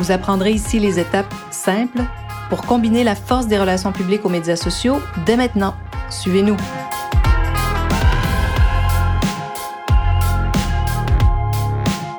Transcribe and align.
Vous 0.00 0.12
apprendrez 0.12 0.52
ici 0.52 0.78
les 0.78 0.98
étapes 0.98 1.34
simples 1.50 2.00
pour 2.48 2.62
combiner 2.62 3.04
la 3.04 3.14
force 3.14 3.48
des 3.48 3.58
relations 3.58 3.92
publiques 3.92 4.24
aux 4.24 4.30
médias 4.30 4.56
sociaux 4.56 4.98
dès 5.26 5.36
maintenant. 5.36 5.74
Suivez-nous. 6.08 6.56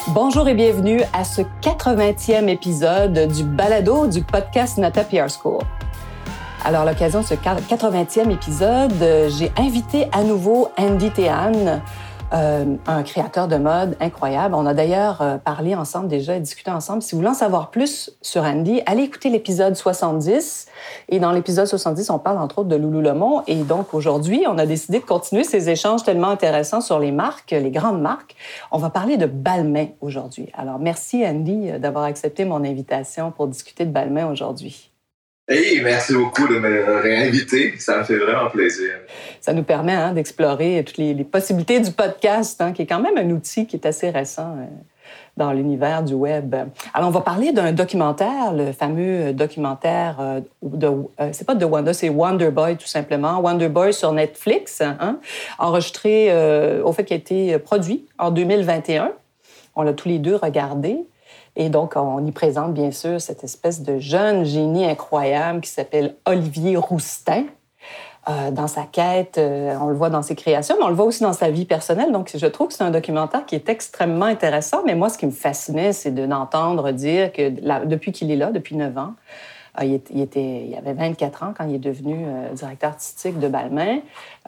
Bonjour 0.10 0.48
et 0.48 0.54
bienvenue 0.54 1.02
à 1.12 1.24
ce 1.24 1.42
80e 1.64 2.50
épisode 2.50 3.28
du 3.34 3.44
balado 3.44 4.06
du 4.06 4.22
podcast 4.22 4.78
Nata 4.78 5.04
PR 5.04 5.32
School. 5.32 5.64
Alors, 6.64 6.86
l'occasion 6.86 7.22
de 7.22 7.26
ce 7.26 7.34
80e 7.34 8.30
épisode, 8.30 8.94
j'ai 9.36 9.52
invité 9.58 10.08
à 10.12 10.22
nouveau 10.22 10.70
Andy 10.78 11.10
Tehan, 11.10 11.82
euh, 12.34 12.76
un 12.88 13.04
créateur 13.04 13.48
de 13.48 13.58
mode 13.58 13.98
incroyable. 14.00 14.56
On 14.56 14.66
a 14.66 14.74
d'ailleurs 14.74 15.22
euh, 15.22 15.38
parlé 15.38 15.76
ensemble 15.76 16.08
déjà 16.08 16.36
et 16.36 16.40
discuté 16.40 16.72
ensemble. 16.72 17.02
Si 17.02 17.12
vous 17.12 17.20
voulez 17.20 17.32
en 17.32 17.34
savoir 17.34 17.72
plus 17.72 18.12
sur 18.22 18.44
Andy, 18.44 18.82
allez 18.86 19.04
écouter 19.04 19.30
l'épisode 19.30 19.76
70. 19.76 20.68
Et 21.10 21.20
dans 21.20 21.32
l'épisode 21.32 21.66
70, 21.66 22.10
on 22.10 22.20
parle 22.20 22.38
entre 22.38 22.60
autres 22.60 22.70
de 22.70 22.76
Lululemon. 22.76 23.44
Et 23.48 23.56
donc 23.56 23.94
aujourd'hui, 23.94 24.46
on 24.48 24.58
a 24.58 24.66
décidé 24.66 25.00
de 25.00 25.06
continuer 25.06 25.44
ces 25.44 25.70
échanges 25.70 26.04
tellement 26.04 26.30
intéressants 26.30 26.82
sur 26.82 27.00
les 27.00 27.12
marques, 27.12 27.52
les 27.52 27.72
grandes 27.72 28.02
marques. 28.02 28.36
On 28.72 28.78
va 28.78 28.90
parler 28.90 29.18
de 29.18 29.26
Balmain 29.26 29.88
aujourd'hui. 30.00 30.50
Alors 30.54 30.80
merci 30.80 31.26
Andy 31.26 31.72
d'avoir 31.80 32.06
accepté 32.06 32.46
mon 32.46 32.64
invitation 32.64 33.32
pour 33.32 33.48
discuter 33.48 33.86
de 33.86 33.92
Balmain 33.92 34.32
aujourd'hui. 34.32 34.91
Hey, 35.54 35.82
merci 35.82 36.14
beaucoup 36.14 36.48
de 36.48 36.60
me 36.60 37.02
réinviter. 37.02 37.74
Ça 37.78 37.98
me 37.98 38.04
fait 38.06 38.16
vraiment 38.16 38.50
plaisir. 38.50 38.92
Ça 39.42 39.52
nous 39.52 39.64
permet 39.64 39.92
hein, 39.92 40.14
d'explorer 40.14 40.82
toutes 40.88 40.96
les, 40.96 41.14
possibilités 41.26 41.82
du 41.82 41.92
podcast, 41.92 42.62
hein, 42.62 42.72
qui 42.72 42.84
est 42.84 42.86
quand 42.86 43.02
même 43.02 43.18
un 43.18 43.30
outil 43.32 43.68
qui 43.68 43.76
est 43.76 43.86
assez 43.86 44.10
récent 44.12 44.56
euh, 44.58 44.66
dans 45.36 45.52
l'univers 45.52 46.04
du 46.04 46.14
web. 46.14 46.56
Alors, 46.94 47.10
on 47.10 47.12
va 47.12 47.20
parler 47.20 47.52
d'un 47.52 47.74
documentaire, 47.74 48.54
le 48.54 48.72
fameux 48.72 49.34
documentaire 49.34 50.20
euh, 50.22 50.40
de, 50.64 50.88
euh, 50.88 51.30
c'est 51.34 51.46
pas 51.46 51.56
de 51.56 51.66
Wonder, 51.66 51.92
c'est 51.92 52.08
Wonder 52.08 52.50
Boy 52.50 52.78
tout 52.78 52.88
simplement. 52.88 53.42
Wonder 53.42 53.68
Boy 53.68 53.94
sur 53.94 54.14
Netflix, 54.14 54.80
hein, 54.80 55.20
enregistré 55.60 56.32
au 56.82 56.94
fait 56.94 57.04
qui 57.04 57.12
a 57.12 57.18
été 57.18 57.60
produit 57.60 58.06
en 58.18 58.32
2021. 58.32 59.12
On 59.76 59.82
l'a 59.82 59.92
tous 59.92 60.08
les 60.08 60.20
deux 60.20 60.38
regardé. 60.38 61.00
Et 61.56 61.70
donc, 61.70 61.94
on 61.96 62.26
y 62.26 62.32
présente 62.32 62.74
bien 62.74 62.92
sûr 62.92 63.20
cette 63.20 63.44
espèce 63.44 63.82
de 63.82 64.00
jeune 64.00 64.46
génie 64.46 64.86
incroyable 64.86 65.62
qui 65.62 65.70
s'appelle 65.70 66.16
Olivier 66.26 66.78
Roustin. 66.78 67.46
Euh, 68.30 68.52
dans 68.52 68.68
sa 68.68 68.84
quête, 68.84 69.40
euh, 69.40 69.76
on 69.82 69.88
le 69.88 69.96
voit 69.96 70.12
dans 70.12 70.22
ses 70.22 70.36
créations, 70.36 70.76
mais 70.78 70.86
on 70.86 70.90
le 70.90 70.96
voit 70.96 71.06
aussi 71.06 71.24
dans 71.24 71.34
sa 71.34 71.50
vie 71.50 71.66
personnelle. 71.66 72.12
Donc, 72.12 72.32
je 72.36 72.46
trouve 72.46 72.68
que 72.68 72.76
c'est 72.76 72.84
un 72.84 72.92
documentaire 72.92 73.48
qui 73.48 73.56
est 73.56 73.68
extrêmement 73.68 74.26
intéressant. 74.26 74.84
Mais 74.86 74.94
moi, 74.94 75.10
ce 75.10 75.18
qui 75.18 75.26
me 75.26 75.32
fascinait, 75.32 75.92
c'est 75.92 76.12
de 76.12 76.22
l'entendre 76.22 76.92
dire 76.92 77.34
que 77.34 77.50
depuis 77.86 78.12
qu'il 78.12 78.30
est 78.30 78.36
là, 78.36 78.52
depuis 78.52 78.76
neuf 78.76 78.96
ans, 78.96 79.16
ah, 79.74 79.86
il, 79.86 80.76
avait 80.78 80.94
24 80.94 81.44
ans 81.44 81.54
quand 81.58 81.66
il 81.66 81.76
est 81.76 81.80
devenu 81.80 82.26
euh, 82.26 82.54
directeur 82.54 82.90
artistique 82.90 83.40
de 83.40 83.48
Balmain. 83.48 84.00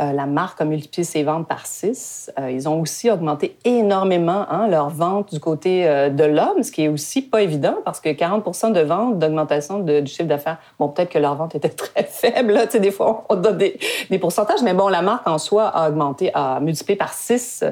Euh, 0.01 0.11
la 0.11 0.25
marque 0.25 0.59
a 0.59 0.65
multiplié 0.65 1.05
ses 1.05 1.23
ventes 1.23 1.47
par 1.47 1.65
six. 1.65 2.29
Euh, 2.37 2.51
ils 2.51 2.67
ont 2.67 2.81
aussi 2.81 3.09
augmenté 3.09 3.55
énormément 3.63 4.45
hein, 4.49 4.67
leurs 4.67 4.89
ventes 4.89 5.33
du 5.33 5.39
côté 5.39 5.85
de 5.85 6.23
l'homme, 6.25 6.61
ce 6.63 6.73
qui 6.73 6.83
est 6.83 6.87
aussi 6.89 7.21
pas 7.21 7.41
évident 7.41 7.77
parce 7.85 8.01
que 8.01 8.09
40% 8.09 8.73
de 8.73 8.81
ventes, 8.81 9.17
d'augmentation 9.17 9.79
du 9.79 10.05
chiffre 10.07 10.27
d'affaires, 10.27 10.57
bon, 10.77 10.89
peut-être 10.89 11.09
que 11.09 11.19
leur 11.19 11.35
vente 11.35 11.55
était 11.55 11.69
très 11.69 12.03
faible. 12.03 12.51
Là, 12.51 12.65
des 12.65 12.91
fois, 12.91 13.25
on 13.29 13.35
donne 13.35 13.57
des, 13.57 13.79
pourcentages, 14.19 14.61
mais 14.61 14.73
bon, 14.73 14.89
la 14.89 15.01
marque 15.01 15.27
en 15.27 15.37
soi 15.37 15.67
a 15.67 15.87
augmenté, 15.89 16.31
a 16.33 16.59
multiplié 16.59 16.97
par 16.97 17.13
six 17.13 17.63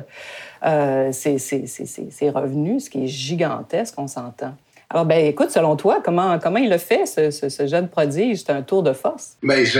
ses 1.12 2.30
revenus, 2.30 2.86
ce 2.86 2.90
qui 2.90 3.04
est 3.04 3.08
gigantesque, 3.08 3.96
on 3.98 4.08
s'entend. 4.08 4.54
Alors, 4.94 5.06
ben, 5.06 5.26
écoute, 5.26 5.52
selon 5.52 5.78
toi, 5.78 6.02
comment, 6.04 6.38
comment 6.38 6.58
il 6.58 6.72
a 6.74 6.78
fait, 6.78 7.06
ce, 7.06 7.32
ce, 7.32 7.66
jeune 7.66 7.88
prodige? 7.88 8.44
C'est 8.46 8.52
un 8.52 8.62
tour 8.62 8.84
de 8.84 8.92
force? 8.92 9.38
Mais 9.42 9.64
je, 9.64 9.80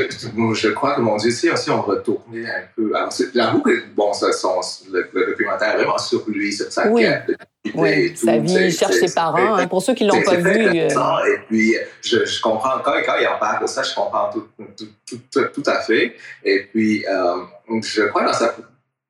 je 0.54 0.70
crois 0.70 0.96
que, 0.96 1.02
mon 1.02 1.18
Dieu, 1.18 1.32
si, 1.32 1.50
aussi 1.50 1.70
on 1.70 1.82
retournait 1.82 2.46
un 2.46 2.64
peu. 2.74 2.94
J'avoue 3.36 3.62
que, 3.62 3.90
bon, 3.94 4.14
ça, 4.14 4.32
son, 4.32 4.62
le, 4.90 5.10
documentaire 5.28 5.74
est 5.74 5.76
vraiment 5.76 5.98
sur 5.98 6.24
lui, 6.30 6.54
sur 6.54 6.72
sa 6.72 6.88
oui. 6.88 7.02
quête. 7.02 7.38
Oui, 7.76 8.16
sa 8.16 8.38
vie, 8.38 8.54
il 8.54 8.72
cherche 8.72 8.96
ses 8.96 9.14
parents. 9.14 9.56
Hein, 9.56 9.68
pour 9.68 9.82
ceux 9.82 9.94
qui 9.94 10.06
ne 10.06 10.14
l'ont 10.14 10.24
pas 10.24 10.36
vu. 10.36 10.80
Euh... 10.80 10.88
Et 10.88 11.40
puis, 11.50 11.76
je, 12.02 12.24
je, 12.24 12.42
comprends, 12.42 12.80
quand, 12.82 12.94
quand 13.06 13.16
il 13.20 13.28
en 13.28 13.38
parle 13.38 13.64
de 13.64 13.68
ça, 13.68 13.84
je 13.84 13.94
comprends 13.94 14.30
tout, 14.32 14.48
tout, 14.78 14.88
tout, 15.30 15.42
tout 15.54 15.70
à 15.70 15.82
fait. 15.82 16.16
Et 16.46 16.70
puis, 16.72 17.06
euh, 17.06 17.82
je 17.84 18.04
crois 18.04 18.24
dans 18.24 18.34
sa. 18.34 18.56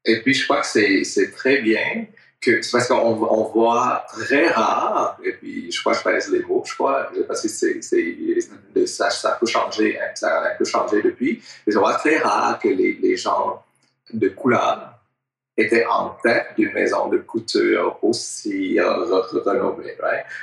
Et 0.03 0.19
puis, 0.21 0.33
je 0.33 0.45
crois 0.45 0.61
que 0.61 0.67
c'est 1.03 1.31
très 1.37 1.61
bien 1.61 2.07
que 2.41 2.61
c'est 2.61 2.71
parce 2.71 2.87
qu'on 2.87 2.95
on 2.97 3.43
voit 3.43 4.03
très 4.07 4.47
rare, 4.49 5.17
et 5.23 5.33
puis 5.33 5.71
je 5.71 5.79
crois 5.79 5.93
que 5.93 5.99
je 5.99 6.03
pèse 6.03 6.29
les 6.31 6.41
mots, 6.41 6.63
je 6.65 6.73
crois, 6.73 7.11
parce 7.27 7.41
que 7.41 7.47
c'est, 7.47 7.79
ça, 8.87 9.09
ça 9.11 9.37
peut 9.39 9.45
changer, 9.45 9.99
hein, 9.99 10.09
ça 10.15 10.39
a 10.39 10.51
un 10.51 10.55
peu 10.57 10.65
changé 10.65 11.03
depuis, 11.03 11.41
mais 11.67 11.77
on 11.77 11.81
voit 11.81 11.93
très 11.95 12.17
rare 12.17 12.57
que 12.57 12.69
les, 12.69 13.15
gens 13.15 13.63
de 14.11 14.29
couleur 14.29 14.95
étaient 15.55 15.85
en 15.85 16.17
tête 16.23 16.47
d'une 16.57 16.73
maison 16.73 17.09
de 17.09 17.19
couture 17.19 17.99
aussi 18.01 18.79
renommée. 18.79 19.95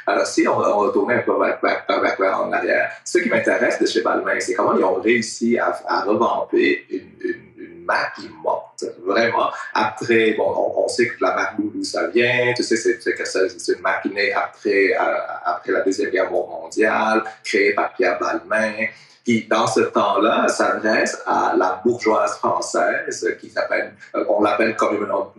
Alors, 0.06 0.26
si 0.26 0.46
on, 0.46 0.56
on 0.56 0.78
retourne 0.78 1.10
un 1.10 1.22
peu 1.22 1.32
vers, 1.40 2.40
en 2.40 2.52
arrière, 2.52 2.92
ce 3.04 3.18
qui 3.18 3.28
m'intéresse 3.28 3.80
de 3.80 3.86
chez 3.86 4.02
Balmain, 4.02 4.38
c'est 4.38 4.54
comment 4.54 4.76
ils 4.78 4.84
ont 4.84 5.00
réussi 5.00 5.58
à, 5.58 5.76
à 5.88 6.02
revamper 6.02 6.86
une, 6.90 7.10
une 7.24 7.57
marque 7.84 8.16
qui 8.16 8.28
morte, 8.42 8.84
vraiment. 9.04 9.50
Après, 9.74 10.32
bon, 10.32 10.72
on, 10.76 10.88
sait 10.88 11.08
que 11.08 11.16
la 11.20 11.34
marque 11.34 11.54
d'où 11.58 11.82
ça 11.84 12.06
vient, 12.08 12.52
tu 12.54 12.62
sais, 12.62 12.76
c'est, 12.76 12.98
c'est 13.00 13.72
une 13.72 13.80
marque 13.80 14.02
qui 14.02 14.10
naît 14.10 14.32
après, 14.32 14.92
euh, 14.92 15.14
après 15.44 15.72
la 15.72 15.80
Deuxième 15.80 16.10
Guerre 16.10 16.30
mondiale, 16.30 17.24
créée 17.44 17.72
par 17.72 17.92
Pierre 17.94 18.18
Balmain, 18.18 18.86
qui, 19.24 19.46
dans 19.46 19.66
ce 19.66 19.80
temps-là, 19.80 20.48
s'adresse 20.48 21.22
à 21.26 21.54
la 21.56 21.80
bourgeoise 21.84 22.36
française, 22.38 23.36
qui 23.40 23.50
s'appelle, 23.50 23.92
euh, 24.14 24.24
on 24.28 24.40
l'appelle 24.42 24.74
communément, 24.74 25.34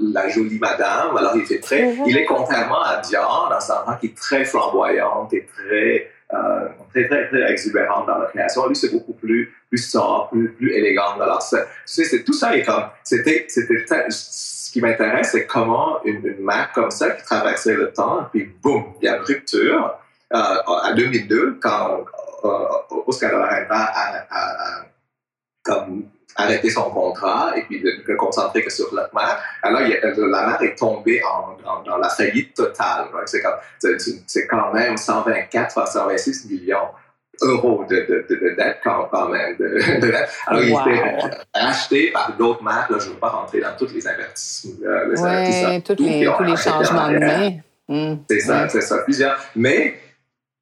la 0.00 0.28
jolie 0.28 0.58
madame. 0.58 1.16
Alors, 1.16 1.36
il 1.36 1.46
fait 1.46 1.60
très, 1.60 1.94
il 2.06 2.16
est 2.16 2.24
contrairement 2.24 2.82
à 2.82 3.00
Dior, 3.00 3.48
dans 3.50 3.60
sa 3.60 3.84
marque 3.86 4.00
qui 4.00 4.06
est 4.06 4.16
très 4.16 4.44
flamboyante 4.44 5.32
et 5.34 5.46
très, 5.46 6.13
euh, 6.34 6.68
très, 6.90 7.06
très, 7.08 7.28
très 7.28 7.52
exubérante 7.52 8.06
dans 8.06 8.18
la 8.18 8.26
création. 8.26 8.66
Lui, 8.66 8.76
c'est 8.76 8.90
beaucoup 8.90 9.12
plus, 9.12 9.54
plus 9.68 9.96
plus, 10.58 10.72
élégante. 10.72 11.20
Alors, 11.20 11.42
c'est, 11.42 12.24
tout 12.24 12.32
ça 12.32 12.56
est 12.56 12.62
comme, 12.62 12.84
c'était, 13.02 13.46
c'était, 13.48 13.84
ce 14.08 14.70
qui 14.70 14.80
m'intéresse, 14.80 15.30
c'est 15.32 15.46
comment 15.46 16.02
une, 16.04 16.36
marque 16.40 16.74
comme 16.74 16.90
ça 16.90 17.10
qui 17.10 17.24
traversait 17.24 17.74
le 17.74 17.92
temps, 17.92 18.28
puis 18.32 18.52
boum, 18.62 18.94
il 19.00 19.06
y 19.06 19.08
a 19.08 19.16
une 19.16 19.22
rupture. 19.22 19.98
Euh, 20.32 20.56
en 20.66 20.94
2002, 20.94 21.58
quand 21.62 22.04
euh, 22.44 22.48
Oscar 23.06 23.30
de 23.30 23.36
la 23.36 23.46
Renta 23.46 23.76
a, 23.76 24.26
a, 24.30 24.84
comme 25.62 26.04
arrêter 26.36 26.70
son 26.70 26.90
contrat 26.90 27.52
et 27.56 27.62
puis 27.62 27.80
de 27.80 27.90
ne 28.08 28.16
concentrer 28.16 28.62
que 28.62 28.70
sur 28.70 28.92
la 28.94 29.08
marque. 29.12 29.40
Alors, 29.62 29.80
la 29.80 30.46
marque 30.46 30.62
est 30.62 30.74
tombée 30.74 31.20
en, 31.24 31.56
dans, 31.84 31.98
la 31.98 32.08
faillite 32.08 32.54
totale. 32.54 33.06
C'est 33.26 33.42
quand, 33.42 33.54
quand, 34.50 34.72
même 34.72 34.96
124 34.96 35.78
à 35.78 35.86
126 35.86 36.50
millions 36.50 36.88
d'euros 37.40 37.84
de, 37.88 37.96
de, 37.96 38.26
de, 38.28 38.54
dette 38.56 38.78
quand, 38.82 39.28
même. 39.28 39.56
Alors, 40.46 40.62
il 40.62 40.70
était 40.70 41.36
acheté 41.52 42.10
par 42.12 42.34
d'autres 42.36 42.62
marques. 42.62 42.90
Là, 42.90 42.98
je 43.00 43.08
ne 43.08 43.12
veux 43.12 43.18
pas 43.18 43.30
rentrer 43.30 43.60
dans 43.60 43.76
tous 43.76 43.92
les 43.92 44.06
investissements. 44.06 44.86
Euh, 44.86 45.80
tous 45.84 45.96
les, 46.02 46.30
tous 46.36 46.42
les 46.44 46.56
changements 46.56 47.08
de 47.08 47.18
main. 47.18 47.50
Hmm. 47.86 48.16
C'est 48.30 48.40
ça, 48.40 48.68
c'est 48.68 48.80
ça. 48.80 48.98
Plusieurs. 48.98 49.38
Mais 49.54 49.98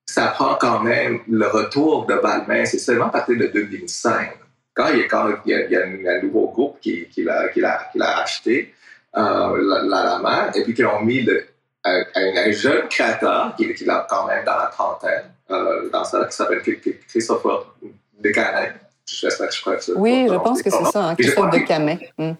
ça 0.06 0.28
prend 0.28 0.56
quand 0.56 0.80
même 0.80 1.20
le 1.28 1.46
retour 1.46 2.06
de 2.06 2.16
Balmain. 2.16 2.64
C'est 2.64 2.78
seulement 2.78 3.06
à 3.06 3.10
partir 3.10 3.38
de 3.38 3.46
2005 3.46 4.41
quand 4.74 4.88
il 4.88 5.00
y 5.00 5.02
a, 5.02 5.08
quand 5.08 5.28
il 5.44 5.68
y 5.70 5.76
a, 5.76 5.82
un 5.82 6.22
nouveau 6.22 6.48
groupe 6.48 6.78
qui, 6.80 7.06
qui 7.08 7.22
l'a 7.22 8.20
acheté, 8.22 8.74
euh, 9.16 9.84
la, 9.88 10.04
la, 10.04 10.18
main, 10.18 10.50
et 10.54 10.62
puis 10.62 10.74
qu'ils 10.74 10.86
ont 10.86 11.02
mis 11.02 11.22
le, 11.22 11.46
un, 11.84 12.02
un, 12.14 12.50
jeune 12.52 12.88
créateur 12.88 13.54
qui, 13.56 13.72
qui 13.74 13.84
est 13.84 14.06
quand 14.08 14.26
même 14.26 14.44
dans 14.44 14.56
la 14.56 14.66
trentaine, 14.66 15.24
euh, 15.50 15.90
dans 15.90 16.04
ça, 16.04 16.24
qui 16.24 16.36
s'appelle 16.36 16.62
Christopher 17.08 17.74
Decanet. 18.20 18.72
Je 19.06 19.28
sais 19.28 19.36
pas, 19.36 19.50
je 19.50 19.60
crois 19.60 19.76
que 19.76 19.84
ça. 19.84 19.92
Oui, 19.96 20.26
je 20.28 20.34
pense 20.34 20.62
que 20.62 20.70
c'est 20.70 20.84
ça, 20.84 21.08
hein, 21.08 21.14
Christophe 21.14 21.50
Decanet. 21.50 22.10
Mm. 22.16 22.32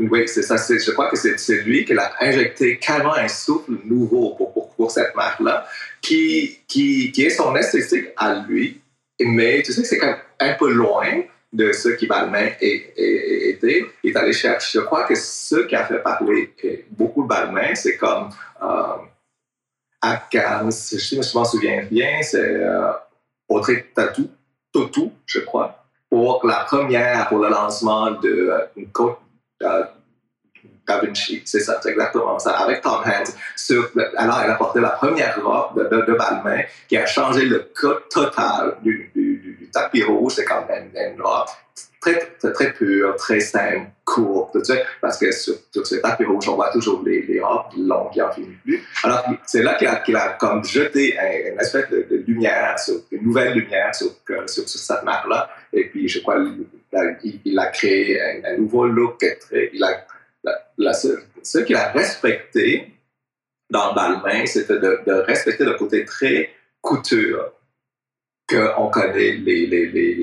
Oui, 0.00 0.28
c'est 0.28 0.42
ça. 0.42 0.56
Je 0.56 0.90
crois 0.92 1.10
que 1.10 1.16
c'est 1.16 1.62
lui 1.62 1.84
qui 1.84 1.92
a 1.92 2.12
injecté 2.20 2.78
carrément 2.78 3.14
un 3.14 3.28
souffle 3.28 3.72
nouveau 3.84 4.34
pour, 4.36 4.52
pour 4.52 4.68
pour 4.78 4.92
cette 4.92 5.14
marque-là, 5.16 5.66
qui, 6.00 6.60
qui, 6.68 7.10
qui 7.10 7.24
est 7.24 7.30
son 7.30 7.54
esthétique 7.56 8.06
à 8.16 8.44
lui, 8.48 8.80
mais 9.20 9.60
tu 9.62 9.72
sais, 9.72 9.84
c'est 9.84 10.00
un 10.00 10.54
peu 10.54 10.72
loin 10.72 11.24
de 11.52 11.72
ce 11.72 11.88
qui 11.90 12.06
Balmain 12.06 12.50
était, 12.60 13.86
est 14.04 14.16
allé 14.16 14.32
chercher. 14.32 14.78
Je 14.78 14.84
crois 14.84 15.04
que 15.04 15.14
ce 15.14 15.66
qui 15.66 15.74
a 15.74 15.84
fait 15.84 15.98
parler 15.98 16.54
beaucoup 16.90 17.22
de 17.22 17.28
Balmain, 17.28 17.74
c'est 17.74 17.96
comme 17.96 18.30
euh, 18.62 18.96
je 20.04 21.34
m'en 21.38 21.44
souviens 21.44 21.84
bien, 21.90 22.22
c'est 22.22 22.38
euh, 22.38 22.92
Audrey 23.48 23.86
Tatou, 23.94 24.30
Totou, 24.72 25.12
je 25.26 25.40
crois, 25.40 25.84
pour 26.10 26.46
la 26.46 26.64
première, 26.64 27.28
pour 27.28 27.38
le 27.38 27.48
lancement 27.48 28.10
de 28.12 28.52
une 28.76 28.90
euh, 29.62 29.84
c'est 31.44 31.86
exactement 31.86 32.38
ça, 32.38 32.52
avec 32.58 32.80
Tom 32.80 33.00
Hanks. 33.04 33.28
Sur, 33.56 33.90
alors, 34.16 34.40
elle 34.44 34.50
a 34.50 34.54
porté 34.54 34.80
la 34.80 34.90
première 34.90 35.42
robe 35.42 35.88
de, 35.90 36.02
de, 36.02 36.12
Balmain 36.14 36.62
qui 36.88 36.96
a 36.96 37.06
changé 37.06 37.44
le 37.44 37.70
code 37.74 38.08
total 38.10 38.76
du, 38.82 39.10
du, 39.14 39.68
tapis 39.72 40.02
rouge. 40.02 40.32
C'est 40.36 40.44
quand 40.44 40.66
même 40.66 40.90
une 40.94 41.20
robe 41.20 41.46
très, 42.00 42.18
très, 42.38 42.52
très 42.52 42.72
pure, 42.72 43.16
très 43.16 43.40
simple, 43.40 43.86
courte, 44.04 44.56
tu 44.58 44.64
sais, 44.64 44.82
parce 45.00 45.18
que 45.18 45.30
sur, 45.32 45.54
sur 45.72 45.86
ce 45.86 45.96
tapis 45.96 46.24
rouge, 46.24 46.48
on 46.48 46.54
voit 46.54 46.70
toujours 46.70 47.02
les, 47.04 47.40
robes 47.40 47.66
longues 47.76 48.10
qui 48.12 48.18
n'en 48.20 48.32
finissent 48.32 48.56
plus. 48.64 48.82
Alors, 49.04 49.24
c'est 49.46 49.62
là 49.62 49.74
qu'il 49.74 49.88
a, 49.88 49.96
qu'il 49.96 50.16
a, 50.16 50.30
comme 50.40 50.64
jeté 50.64 51.18
un, 51.18 51.52
une 51.52 51.60
espèce 51.60 51.88
de, 51.90 52.06
de, 52.10 52.24
lumière, 52.26 52.76
une 53.10 53.24
nouvelle 53.24 53.52
lumière 53.52 53.94
sur, 53.94 54.08
sur, 54.46 54.68
sur 54.68 54.80
cette 54.80 55.02
marque-là. 55.02 55.50
Et 55.72 55.84
puis, 55.88 56.08
je 56.08 56.20
crois, 56.20 56.36
il, 57.22 57.58
a 57.58 57.66
créé 57.66 58.20
un, 58.20 58.52
un 58.52 58.56
nouveau 58.56 58.86
look. 58.86 59.18
Très, 59.18 59.70
il 59.72 59.84
a 59.84 60.06
la, 60.44 60.92
ce 60.92 61.58
qu'il 61.58 61.76
a 61.76 61.90
respecté 61.90 62.92
dans 63.70 63.94
Balmain, 63.94 64.46
c'était 64.46 64.78
de, 64.78 65.24
respecter 65.26 65.64
le 65.64 65.74
côté 65.74 66.04
très 66.04 66.50
couture 66.80 67.52
qu'on 68.48 68.88
connaît 68.88 69.32
les, 69.32 69.66
les, 69.66 69.86
les, 69.86 70.16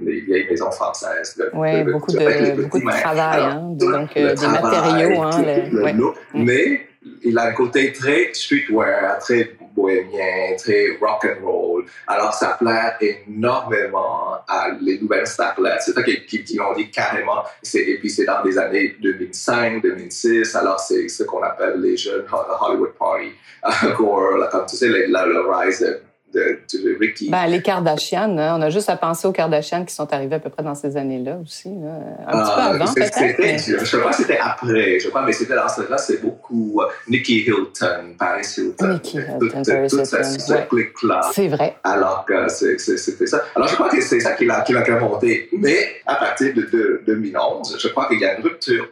les, 0.00 0.20
vieilles 0.20 0.46
maisons 0.48 0.70
françaises. 0.70 1.42
Oui, 1.52 1.82
beaucoup, 1.82 2.12
de, 2.12 2.62
beaucoup 2.62 2.78
de 2.78 3.00
travail, 3.00 3.42
hein, 3.42 3.72
donc 3.72 4.16
euh, 4.16 4.34
des 4.34 4.46
matériaux. 4.46 5.22
Hein. 5.22 6.14
Mais 6.34 6.86
il 7.24 7.36
a 7.38 7.46
un 7.46 7.52
côté 7.52 7.92
très 7.92 8.32
streetwear, 8.32 9.18
très 9.18 9.56
bohémien, 9.74 10.56
très 10.58 10.96
rock 11.00 11.26
and 11.26 11.44
roll. 11.44 11.84
Alors, 12.06 12.32
ça 12.34 12.56
plaît 12.58 13.24
énormément 13.26 14.25
à 14.48 14.70
les 14.80 15.00
nouvelles 15.00 15.26
starlets. 15.26 15.78
C'est 15.80 15.92
ça 15.92 16.02
qu'ils 16.02 16.60
ont 16.60 16.74
dit 16.74 16.90
carrément. 16.90 17.42
Et 17.74 17.98
puis, 17.98 18.10
c'est 18.10 18.24
dans 18.24 18.42
les 18.42 18.58
années 18.58 18.96
2005, 19.00 19.82
2006. 19.82 20.54
Alors, 20.56 20.80
c'est 20.80 21.08
ce 21.08 21.24
qu'on 21.24 21.42
appelle 21.42 21.80
les 21.80 21.96
jeunes 21.96 22.24
Hollywood 22.60 22.92
Party. 22.98 23.30
tu 24.68 24.76
sais, 24.76 24.88
le 24.88 25.50
rise 25.50 26.00
de. 26.36 27.30
Ben, 27.30 27.46
les 27.46 27.62
Kardashian, 27.62 28.36
hein. 28.38 28.56
on 28.58 28.62
a 28.62 28.70
juste 28.70 28.88
à 28.90 28.96
penser 28.96 29.26
aux 29.26 29.32
Kardashian 29.32 29.84
qui 29.84 29.94
sont 29.94 30.12
arrivés 30.12 30.36
à 30.36 30.38
peu 30.38 30.50
près 30.50 30.62
dans 30.62 30.74
ces 30.74 30.96
années-là 30.96 31.38
aussi. 31.42 31.68
Un 31.68 31.72
petit 31.72 32.50
peu 32.50 32.60
ah, 32.60 32.70
avant, 32.74 32.94
peut-être. 32.94 33.84
Je 33.84 33.96
pas 33.96 34.12
si 34.12 34.22
c'était 34.22 34.38
après, 34.38 34.98
je 35.00 35.08
crois, 35.08 35.22
mais 35.22 35.32
c'était 35.32 35.54
dans 35.54 35.68
ce 35.68 35.88
là 35.88 35.98
c'est 35.98 36.20
beaucoup 36.22 36.80
uh, 36.80 37.10
Nicky 37.10 37.44
Hilton, 37.46 38.14
Paris 38.18 38.46
Hilton. 38.56 38.88
Nicky 38.94 39.18
Hilton, 39.18 39.62
Paris 39.64 40.36
Hilton. 40.48 41.20
C'est 41.32 41.48
vrai. 41.48 41.76
Alors 41.84 42.24
que 42.26 42.48
c'était 42.48 43.26
ça. 43.26 43.44
Alors, 43.54 43.68
je 43.68 43.74
crois 43.74 43.88
que 43.88 44.00
c'est 44.00 44.20
ça 44.20 44.32
qui 44.32 44.44
l'a 44.44 44.64
monté. 45.00 45.48
Mais 45.52 45.96
à 46.06 46.16
partir 46.16 46.54
de, 46.54 47.02
2011, 47.06 47.78
je 47.80 47.88
crois 47.88 48.06
qu'il 48.08 48.20
y 48.20 48.24
a 48.24 48.36
une 48.36 48.42
rupture. 48.44 48.88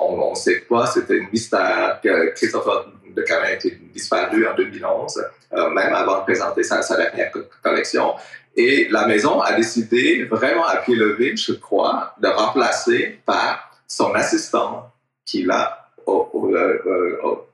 On 0.00 0.30
ne 0.30 0.34
sait 0.34 0.62
pas, 0.68 0.86
c'était 0.86 1.20
un 1.20 1.26
mystère 1.32 2.00
que 2.02 2.34
Christopher 2.34 2.86
de 3.14 3.22
Carin 3.22 3.48
était 3.48 3.78
disparu 3.92 4.46
en 4.46 4.54
2011, 4.54 5.24
euh, 5.52 5.70
même 5.70 5.94
avant 5.94 6.20
de 6.20 6.24
présenter 6.24 6.62
sa, 6.62 6.80
dernière 6.96 7.30
collection. 7.62 8.14
Et 8.56 8.88
la 8.90 9.06
maison 9.06 9.40
a 9.40 9.54
décidé, 9.54 10.24
vraiment 10.24 10.66
à 10.66 10.76
pied 10.76 10.94
levé, 10.94 11.36
je 11.36 11.52
crois, 11.52 12.14
de 12.20 12.28
remplacer 12.28 13.20
par 13.24 13.70
son 13.86 14.14
assistant, 14.14 14.92
qui 15.24 15.44
l'a 15.44 15.78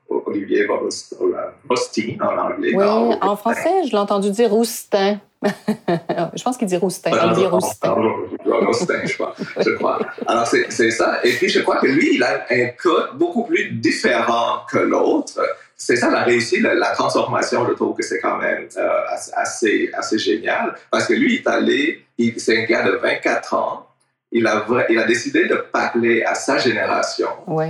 Olivier 0.09 0.65
Roustin 0.65 2.17
en 2.21 2.37
anglais. 2.37 2.73
Oui, 2.73 2.85
en 3.21 3.35
français, 3.35 3.83
je 3.85 3.91
l'ai 3.91 3.97
entendu 3.97 4.31
dire 4.31 4.49
Roustin. 4.49 5.19
je 5.43 6.43
pense 6.43 6.57
qu'il 6.57 6.67
dit 6.67 6.77
Roustin. 6.77 7.11
Il 7.11 7.33
dit 7.33 7.45
Roustin. 7.45 7.95
Roustin, 8.45 9.05
je 9.05 9.13
crois. 9.13 9.35
Je 9.57 9.69
crois. 9.71 9.99
Alors, 10.27 10.45
c'est 10.47 10.91
ça. 10.91 11.19
Et 11.23 11.31
puis, 11.31 11.47
je 11.49 11.61
crois 11.61 11.77
que 11.77 11.87
lui, 11.87 12.15
il 12.15 12.23
a 12.23 12.45
un 12.49 12.67
code 12.81 13.17
beaucoup 13.17 13.43
plus 13.43 13.71
différent 13.71 14.61
que 14.69 14.79
l'autre. 14.79 15.39
C'est 15.77 15.95
ça 15.95 16.11
la 16.11 16.23
réussite, 16.23 16.61
la, 16.61 16.91
transformation, 16.91 17.65
je 17.65 17.73
trouve 17.73 17.95
que 17.95 18.03
c'est 18.03 18.19
quand 18.19 18.37
même 18.37 18.67
euh, 18.75 18.89
assez, 19.37 19.89
assez 19.93 20.19
génial. 20.19 20.75
Parce 20.91 21.07
que 21.07 21.13
lui, 21.13 21.35
il 21.35 21.37
est 21.37 21.47
allé, 21.47 22.05
c'est 22.35 22.63
un 22.63 22.65
gars 22.65 22.83
de 22.83 22.97
24 22.97 23.53
ans, 23.53 23.87
il 24.31 24.45
a, 24.45 24.65
il 24.89 24.99
a 24.99 25.05
décidé 25.05 25.47
de 25.47 25.55
parler 25.55 26.23
à 26.23 26.35
sa 26.35 26.57
génération. 26.57 27.29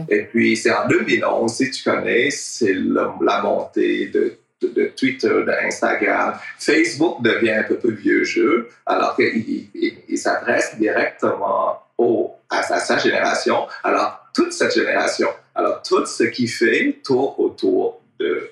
Et 0.10 0.24
puis, 0.24 0.58
c'est 0.58 0.72
en 0.72 0.88
2011, 0.88 1.52
si 1.52 1.72
tu 1.72 1.84
connais, 1.84 2.30
c'est 2.32 2.74
la 2.74 3.42
montée 3.42 4.08
de, 4.08 4.38
de, 4.62 4.92
Twitter, 4.96 5.44
d'Instagram. 5.46 6.34
Facebook 6.58 7.22
devient 7.22 7.52
un 7.52 7.64
peu 7.64 7.78
plus 7.78 7.96
vieux 7.96 8.24
jeu, 8.24 8.70
alors 8.86 9.16
qu'il 9.16 9.70
il, 9.74 10.18
s'adresse 10.18 10.76
directement 10.78 11.82
au, 11.98 12.36
à, 12.50 12.62
sa 12.62 12.98
génération. 12.98 13.68
Alors, 13.84 14.26
toute 14.34 14.52
cette 14.52 14.74
génération, 14.74 15.30
alors 15.56 15.82
tout 15.82 16.06
ce 16.06 16.24
qu'il 16.24 16.50
fait 16.50 17.00
tourne 17.04 17.36
autour 17.38 18.02
de 18.20 18.52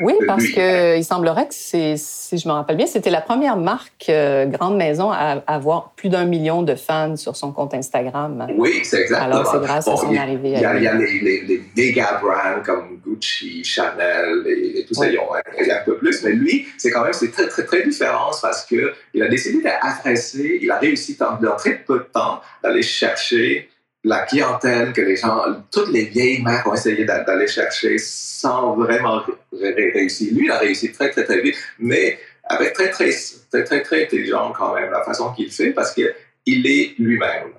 oui, 0.00 0.14
parce 0.26 0.46
qu'il 0.46 1.04
semblerait 1.04 1.48
que, 1.48 1.54
si 1.54 2.38
je 2.38 2.48
me 2.48 2.52
rappelle 2.52 2.76
bien, 2.76 2.86
c'était 2.86 3.10
la 3.10 3.20
première 3.20 3.58
marque 3.58 4.08
euh, 4.08 4.46
grande 4.46 4.76
maison 4.76 5.10
à, 5.10 5.42
avoir 5.46 5.90
plus 5.96 6.08
d'un 6.08 6.24
million 6.24 6.62
de 6.62 6.74
fans 6.74 7.16
sur 7.16 7.36
son 7.36 7.52
compte 7.52 7.74
Instagram. 7.74 8.46
Oui, 8.56 8.80
c'est 8.84 9.02
exactement. 9.02 9.40
Alors, 9.40 9.52
c'est 9.52 9.60
grâce 9.60 9.88
à 9.88 9.96
son 9.96 10.16
arrivée. 10.16 10.52
Il 10.52 10.60
y 10.60 10.64
a, 10.64 10.76
il 10.76 10.82
y 10.82 10.86
a 10.86 10.94
les, 10.94 11.20
les, 11.20 11.42
les, 11.42 11.62
méga 11.76 12.20
brands 12.22 12.62
comme 12.64 13.00
Gucci, 13.04 13.62
Chanel 13.64 14.44
et, 14.46 14.84
tout 14.86 14.94
ça, 14.94 15.08
ils 15.08 15.18
ont 15.18 15.34
un, 15.34 15.84
peu 15.84 15.98
plus. 15.98 16.22
Mais 16.24 16.32
lui, 16.32 16.66
c'est 16.78 16.90
quand 16.90 17.02
même 17.02 17.12
c'est 17.12 17.30
très, 17.30 17.48
très, 17.48 17.64
très 17.64 17.82
différent 17.82 18.30
parce 18.40 18.64
qu'il 18.64 19.22
a 19.22 19.28
décidé 19.28 19.62
d'adresser, 19.62 20.60
il 20.62 20.70
a 20.70 20.78
réussi 20.78 21.16
dans, 21.16 21.36
dans 21.36 21.56
très 21.56 21.74
peu 21.74 21.98
de 21.98 22.08
temps 22.12 22.40
d'aller 22.62 22.82
chercher 22.82 23.68
la 24.08 24.20
clientèle 24.20 24.92
que 24.92 25.02
les 25.02 25.16
gens, 25.16 25.42
toutes 25.70 25.90
les 25.90 26.06
vieilles 26.06 26.42
marques 26.42 26.66
ont 26.66 26.74
essayé 26.74 27.04
d'aller 27.04 27.46
chercher 27.46 27.98
sans 27.98 28.74
vraiment 28.74 29.22
réussir. 29.52 30.34
Lui, 30.34 30.46
il 30.46 30.50
a 30.50 30.58
réussi 30.58 30.92
très, 30.92 31.10
très, 31.10 31.24
très 31.24 31.40
vite, 31.42 31.56
mais 31.78 32.18
avec 32.44 32.72
très, 32.72 32.88
très, 32.88 33.10
très, 33.50 33.64
très, 33.64 33.82
très 33.82 34.04
intelligent 34.04 34.52
quand 34.56 34.74
même, 34.74 34.90
la 34.90 35.02
façon 35.04 35.32
qu'il 35.34 35.52
fait, 35.52 35.72
parce 35.72 35.92
qu'il 35.92 36.66
est 36.66 36.94
lui-même. 36.98 37.52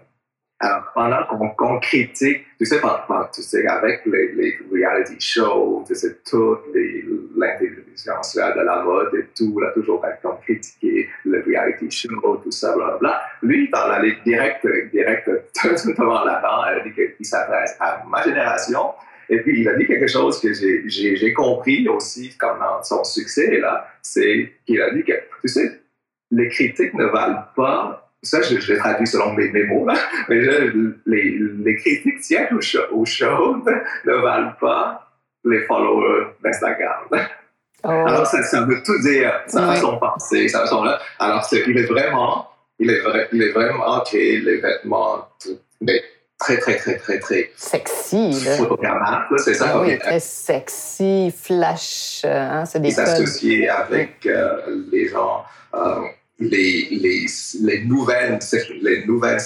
Alors, 0.61 0.91
pendant 0.93 1.49
qu'on 1.55 1.79
critique, 1.79 2.45
tu 2.57 2.65
sais, 2.65 2.81
tu 3.33 3.41
sais, 3.43 3.67
avec 3.67 4.01
les, 4.07 4.33
les 4.33 4.59
reality 4.71 5.15
shows, 5.19 5.85
tu 5.87 5.95
sais, 5.95 6.17
toute 6.29 6.65
l'intelligence 7.37 8.35
de 8.35 8.61
la 8.65 8.81
mode 8.83 9.13
et 9.15 9.27
tout, 9.37 9.57
là, 9.59 9.71
toujours 9.73 10.03
comme 10.21 10.39
critiquer 10.41 11.07
le 11.29 11.43
reality 11.45 11.89
show, 11.89 12.41
tout 12.43 12.51
ça, 12.51 12.75
bla, 12.99 13.21
Lui, 13.41 13.69
dans 13.69 13.87
la 13.87 14.01
ligne 14.01 14.17
directe, 14.25 14.67
direct, 14.91 15.29
devant 15.29 16.25
l'avant, 16.25 16.63
il 17.19 17.25
s'adresse 17.25 17.77
à 17.79 18.03
ma 18.07 18.23
génération. 18.23 18.93
Et 19.29 19.39
puis, 19.41 19.61
il 19.61 19.69
a 19.69 19.75
dit 19.75 19.85
quelque 19.85 20.07
chose 20.07 20.41
que 20.41 20.49
j'ai 20.53 21.33
compris 21.33 21.87
aussi, 21.87 22.35
comme 22.37 22.59
dans 22.59 22.83
son 22.83 23.03
succès, 23.03 23.59
là, 23.59 23.87
c'est 24.01 24.53
qu'il 24.65 24.81
a 24.81 24.91
dit 24.91 25.03
que, 25.03 25.13
tu 25.41 25.47
sais, 25.47 25.81
les 26.31 26.49
critiques 26.49 26.93
ne 26.93 27.05
valent 27.05 27.45
pas 27.55 28.09
ça, 28.21 28.41
je, 28.41 28.59
je 28.59 28.73
l'ai 28.73 28.79
traduit 28.79 29.07
selon 29.07 29.33
mes, 29.33 29.63
mots, 29.63 29.85
là. 29.85 29.95
mais 30.27 30.41
les, 31.05 31.39
les, 31.39 31.75
critiques 31.75 32.19
tiennent 32.19 32.53
au 32.53 32.61
show, 32.61 32.81
au 32.91 33.05
show 33.05 33.63
ne 34.05 34.13
valent 34.13 34.53
pas 34.59 35.09
les 35.45 35.61
followers 35.61 36.27
d'Instagram. 36.43 37.05
Oh. 37.83 37.89
Alors, 37.89 38.27
ça, 38.27 38.43
ça, 38.43 38.61
veut 38.61 38.81
tout 38.83 38.99
dire, 38.99 39.31
sa 39.47 39.61
oui. 39.61 39.75
façon 39.75 39.93
de 39.93 39.99
penser, 39.99 40.47
sa 40.49 40.61
façon 40.61 40.83
là. 40.83 40.99
Alors, 41.19 41.47
il 41.51 41.77
est 41.77 41.83
vraiment, 41.83 42.49
il 42.77 42.89
est, 42.89 42.99
vrai, 42.99 43.29
il 43.31 43.41
est 43.41 43.51
vraiment 43.51 44.01
créé 44.01 44.39
les 44.41 44.57
vêtements 44.57 45.27
mais 45.81 46.01
très, 46.37 46.57
très, 46.57 46.75
très, 46.77 46.97
très, 46.97 47.19
très 47.19 47.51
sexy. 47.55 48.33
c'est 49.37 49.53
ça. 49.53 49.71
Ah 49.73 49.81
oui, 49.81 49.97
très 49.97 50.19
sexy, 50.19 51.33
flash, 51.35 52.21
hein, 52.25 52.65
c'est 52.65 52.81
des 52.81 52.91
S'associer 52.91 53.69
avec 53.69 54.25
euh, 54.25 54.83
les 54.91 55.07
gens. 55.07 55.43
Euh, 55.73 56.01
les, 56.39 56.87
les, 56.91 57.25
les 57.61 57.83
nouvelles, 57.83 58.39
les 58.81 59.05
nouvelles 59.05 59.41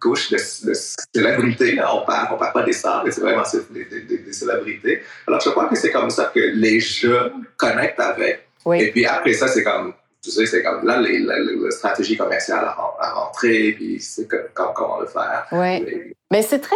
couches 0.00 0.30
de, 0.30 0.36
de 0.36 0.74
célébrités. 1.14 1.78
Hein, 1.78 1.86
on 1.92 2.00
ne 2.00 2.06
parle, 2.06 2.28
on 2.32 2.38
parle 2.38 2.52
pas 2.52 2.62
des 2.62 2.72
stars, 2.72 3.02
mais 3.04 3.10
c'est 3.10 3.20
vraiment 3.20 3.42
des, 3.70 3.84
des, 3.84 4.18
des, 4.18 4.32
célébrités. 4.32 5.02
Alors, 5.26 5.40
je 5.40 5.50
crois 5.50 5.66
que 5.68 5.76
c'est 5.76 5.90
comme 5.90 6.10
ça 6.10 6.30
que 6.34 6.40
les 6.40 6.80
jeunes 6.80 7.44
connectent 7.56 8.00
avec. 8.00 8.48
Et 8.74 8.90
puis 8.90 9.06
après 9.06 9.32
ça, 9.32 9.46
c'est 9.46 9.62
comme 9.62 9.94
tu 10.26 10.32
sais, 10.32 10.46
c'est 10.46 10.62
comme 10.62 10.84
là, 10.84 11.00
les, 11.00 11.20
la, 11.20 11.36
stratégie 11.70 12.16
commerciale 12.16 12.64
à, 12.64 13.12
rentrer, 13.12 13.72
puis 13.72 14.00
c'est 14.00 14.26
comment 14.54 14.98
le 15.00 15.06
faire. 15.06 15.46
Oui. 15.52 16.14
Mais 16.32 16.42
c'est 16.42 16.58
très. 16.58 16.74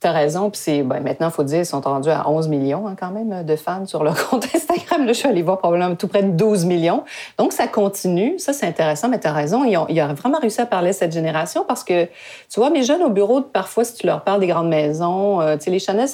Tu 0.00 0.06
as 0.08 0.12
raison. 0.12 0.50
Puis 0.50 0.60
c'est, 0.60 0.82
ben, 0.82 1.00
maintenant, 1.00 1.28
il 1.28 1.32
faut 1.32 1.44
dire, 1.44 1.60
ils 1.60 1.66
sont 1.66 1.80
rendus 1.80 2.10
à 2.10 2.28
11 2.28 2.48
millions 2.48 2.88
hein, 2.88 2.96
quand 2.98 3.12
même 3.12 3.44
de 3.44 3.56
fans 3.56 3.86
sur 3.86 4.02
leur 4.02 4.26
compte 4.28 4.46
Instagram. 4.52 5.06
Là, 5.06 5.12
je 5.12 5.18
suis 5.18 5.28
allée 5.28 5.42
voir 5.42 5.58
probablement 5.58 5.94
tout 5.94 6.08
près 6.08 6.24
de 6.24 6.32
12 6.32 6.64
millions. 6.64 7.04
Donc, 7.38 7.52
ça 7.52 7.68
continue. 7.68 8.36
Ça, 8.40 8.52
c'est 8.52 8.66
intéressant. 8.66 9.08
Mais 9.08 9.20
tu 9.20 9.28
as 9.28 9.32
raison. 9.32 9.64
Ils 9.64 9.76
ont, 9.76 9.86
ils 9.88 10.02
ont, 10.02 10.12
vraiment 10.14 10.40
réussi 10.40 10.60
à 10.60 10.66
parler 10.66 10.90
à 10.90 10.92
cette 10.92 11.12
génération 11.12 11.64
parce 11.66 11.84
que, 11.84 12.06
tu 12.06 12.58
vois, 12.58 12.70
mes 12.70 12.82
jeunes 12.82 13.02
au 13.02 13.10
bureau, 13.10 13.40
parfois, 13.40 13.84
si 13.84 13.94
tu 13.94 14.06
leur 14.06 14.24
parles 14.24 14.40
des 14.40 14.48
grandes 14.48 14.68
maisons, 14.68 15.40
euh, 15.40 15.56
tu 15.56 15.64
sais, 15.64 15.70
les 15.70 15.78
Chanel, 15.78 16.08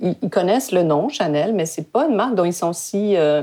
ils, 0.00 0.30
connaissent 0.30 0.70
le 0.70 0.84
nom 0.84 1.08
Chanel, 1.08 1.52
mais 1.52 1.66
c'est 1.66 1.90
pas 1.90 2.06
une 2.06 2.14
marque 2.14 2.36
dont 2.36 2.44
ils 2.44 2.54
sont 2.54 2.72
si. 2.72 3.16
Euh, 3.16 3.42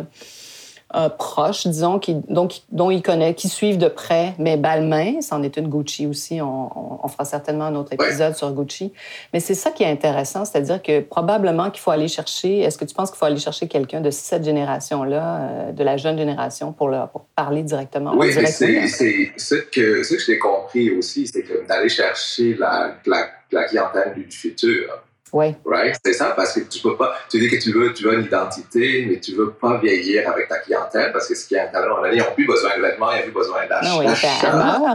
euh, 0.96 1.10
proches, 1.10 1.68
disons, 1.68 2.00
qui, 2.00 2.16
donc, 2.30 2.62
dont 2.72 2.90
il 2.90 3.02
connaît, 3.02 3.34
qui 3.34 3.50
suivent 3.50 3.78
de 3.78 3.90
près, 3.90 4.34
mais 4.40 4.56
Balmain, 4.56 5.20
c'en 5.22 5.44
est 5.44 5.58
une 5.58 5.68
Gucci 5.68 6.08
aussi. 6.08 6.40
On, 6.42 7.06
fera 7.10 7.26
certainement 7.26 7.66
un 7.66 7.76
autre 7.76 7.94
épisode 7.94 8.36
sur 8.36 8.52
Gucci. 8.52 8.94
Mais 9.34 9.40
c'est 9.40 9.54
ça 9.54 9.72
qui 9.72 9.84
est 9.84 9.90
intéressant, 9.90 10.44
c'est-à-dire 10.44 10.82
que 10.82 11.00
probablement 11.00 11.72
qu'il 11.72 11.82
faut 11.82 11.92
aller 11.92 12.08
chercher. 12.08 12.60
Est-ce 12.60 12.78
que 12.78 12.86
tu 12.86 12.94
penses 12.94 13.12
qu'il 13.12 13.18
faut 13.18 13.26
aller 13.26 13.40
chercher 13.40 13.68
quelqu'un 13.68 14.02
de 14.02 14.12
cette 14.12 14.44
génération-là, 14.44 15.40
euh, 15.40 15.72
de 15.72 15.84
la 15.84 15.98
jeune 15.98 16.18
génération, 16.18 16.74
pour, 16.74 16.90
leur, 16.90 17.10
pour 17.10 17.26
parler 17.36 17.64
directement? 17.64 18.14
Oui, 18.16 18.32
c'est 18.34 18.46
ce 18.46 19.56
que, 19.56 20.04
ce 20.04 20.14
que 20.16 20.20
j'ai 20.20 20.38
compris 20.38 20.92
aussi, 20.92 21.28
c'est 21.28 21.44
d'aller 21.68 21.90
chercher 21.90 22.56
la, 22.56 22.96
la, 23.06 23.28
la 23.52 23.64
clientèle 23.66 24.14
du 24.16 24.30
futur 24.30 25.04
oui. 25.34 25.56
Right? 25.66 25.96
C'est 26.04 26.14
ça, 26.14 26.34
parce 26.36 26.54
que 26.54 26.62
tu 26.62 26.80
peux 26.80 26.96
pas, 26.96 27.16
tu 27.30 27.40
dis 27.40 27.50
que 27.50 27.62
tu 27.62 27.72
veux, 27.72 27.94
tu 27.94 28.04
veux 28.04 28.14
une 28.14 28.26
identité, 28.26 29.06
mais 29.10 29.20
tu 29.20 29.36
veux 29.36 29.52
pas 29.52 29.78
vieillir 29.78 30.30
avec 30.30 30.48
ta 30.48 30.60
clientèle 30.60 31.12
parce 31.12 31.28
que 31.28 31.36
ce 31.36 31.48
qui 31.48 31.56
est 31.56 31.62
intéressant, 31.62 32.06
ils 32.12 32.20
n'ont 32.20 32.34
plus 32.34 32.48
besoin 32.48 32.78
de 32.78 32.82
vêtements, 32.82 33.12
ils 33.12 33.18
n'ont 33.18 33.24
plus 33.24 33.32
besoin 33.32 33.68
d'achat. 33.68 33.90
Non, 33.90 34.00
oui, 34.00 34.06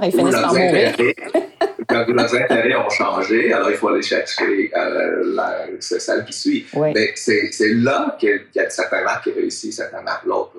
ils 0.02 0.12
finissent 0.12 0.34
par 0.34 0.54
mourir. 0.54 0.92
leurs 2.08 2.34
intérêts 2.34 2.76
ont 2.76 2.90
changé, 2.90 3.52
alors 3.52 3.70
il 3.70 3.76
faut 3.76 3.88
aller 3.88 4.02
chercher 4.02 4.70
euh, 4.76 5.34
la, 5.34 5.66
celle 5.80 6.24
qui 6.24 6.32
suit. 6.32 6.66
Mais 6.74 7.12
c'est 7.14 7.74
là 7.74 8.16
qu'il 8.18 8.46
y 8.54 8.60
a 8.60 8.70
certains 8.70 9.02
marques 9.02 9.24
qui 9.24 9.32
réussissent, 9.32 9.76
certains 9.76 10.02
marques 10.02 10.24
l'autre 10.24 10.54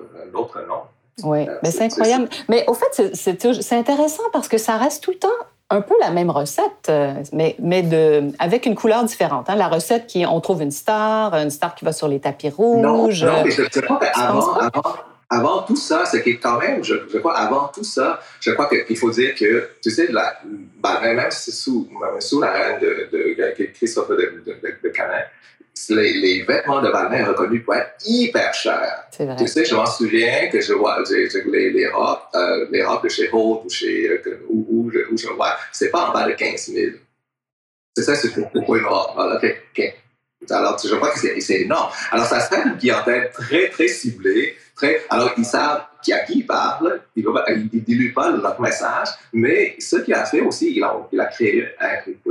non? 0.68 0.82
Oui, 1.22 1.48
euh, 1.48 1.54
mais 1.62 1.70
c'est 1.70 1.84
incroyable. 1.84 2.28
Mais 2.48 2.64
au 2.66 2.74
fait, 2.74 3.14
c'est 3.14 3.72
intéressant 3.72 4.24
parce 4.32 4.48
que 4.48 4.58
ça 4.58 4.76
reste 4.76 5.02
tout 5.02 5.12
le 5.12 5.18
temps 5.18 5.28
un 5.74 5.80
peu 5.80 5.94
la 6.00 6.10
même 6.10 6.30
recette, 6.30 6.88
euh, 6.88 7.12
mais, 7.32 7.56
mais 7.58 7.82
de, 7.82 8.30
avec 8.38 8.66
une 8.66 8.74
couleur 8.74 9.04
différente. 9.04 9.50
Hein. 9.50 9.56
La 9.56 9.68
recette 9.68 10.06
qui, 10.06 10.24
on 10.26 10.40
trouve 10.40 10.62
une 10.62 10.70
star, 10.70 11.34
une 11.34 11.50
star 11.50 11.74
qui 11.74 11.84
va 11.84 11.92
sur 11.92 12.08
les 12.08 12.20
tapis 12.20 12.48
rouges. 12.48 13.24
Non, 13.24 13.44
mais 13.44 13.50
je, 13.50 13.80
crois 13.80 13.98
qu'avant, 13.98 14.54
avant, 14.54 14.82
avant, 15.30 15.62
tout 15.62 15.76
ça, 15.76 16.04
c'est 16.04 16.22
que 16.22 16.30
quand 16.30 16.58
même, 16.58 16.84
je, 16.84 16.94
crois, 17.18 17.36
avant 17.36 17.68
tout 17.68 17.84
ça, 17.84 18.20
je 18.40 18.52
crois 18.52 18.68
qu'il 18.68 18.96
faut 18.96 19.10
dire 19.10 19.34
que, 19.34 19.70
tu 19.82 19.90
sais, 19.90 20.10
la, 20.10 20.38
ben, 20.44 21.00
même 21.00 21.30
sous, 21.30 21.88
sous 22.20 22.40
la 22.40 22.50
reine 22.52 22.80
de, 22.80 23.08
de, 23.12 23.72
Christophe 23.74 24.10
de, 24.10 24.42
de, 24.46 24.56
de 24.82 24.88
Canet, 24.90 25.26
les, 25.90 26.42
vêtements 26.42 26.80
de 26.80 26.90
Balmain 26.90 27.26
reconnus 27.26 27.64
pour 27.64 27.74
être 27.74 27.94
hyper 28.06 28.54
chers. 28.54 29.04
Vrai. 29.18 29.36
Tu 29.36 29.46
sais, 29.46 29.64
je 29.64 29.74
m'en 29.74 29.86
souviens 29.86 30.48
que 30.48 30.60
je 30.60 30.72
vois 30.72 31.02
les, 31.10 31.70
les, 31.70 31.88
robes, 31.88 32.18
euh, 32.34 32.66
les 32.70 32.84
robes 32.84 33.04
de 33.04 33.08
chez 33.08 33.28
Holt 33.32 33.64
ou 33.64 33.70
chez 33.70 34.08
euh, 34.08 34.46
où, 34.48 34.66
où, 34.68 34.90
je, 34.90 35.00
où 35.12 35.16
je 35.16 35.28
vois, 35.28 35.56
c'est 35.72 35.90
pas 35.90 36.08
en 36.08 36.12
bas 36.12 36.26
de 36.26 36.32
15 36.32 36.70
000. 36.72 36.92
C'est 37.96 38.02
ça, 38.02 38.14
c'est 38.14 38.32
pour, 38.32 38.76
une 38.76 38.86
robe. 38.86 39.18
Alors, 39.18 39.40
Alors, 40.50 40.78
je 40.84 40.94
crois 40.94 41.10
que 41.10 41.40
c'est 41.40 41.60
énorme. 41.60 41.92
Alors, 42.10 42.26
ça 42.26 42.40
serait 42.40 42.62
une 42.62 42.76
clientèle 42.76 43.30
très, 43.32 43.68
très 43.68 43.88
ciblée. 43.88 44.56
Alors, 45.10 45.32
ils 45.38 45.44
savent 45.44 45.84
qui 46.02 46.12
à 46.12 46.18
qui 46.20 46.40
il 46.40 46.46
parle, 46.46 47.00
il 47.16 47.24
ne 47.24 47.80
dilue 47.80 48.12
pas 48.12 48.30
leur 48.30 48.60
message, 48.60 49.08
mais 49.32 49.74
ce 49.78 49.96
qu'il 49.96 50.12
a 50.14 50.24
fait 50.26 50.40
aussi, 50.40 50.74
il 50.76 50.82
a, 50.84 50.94
il 51.10 51.18
a 51.18 51.26
créé 51.26 51.66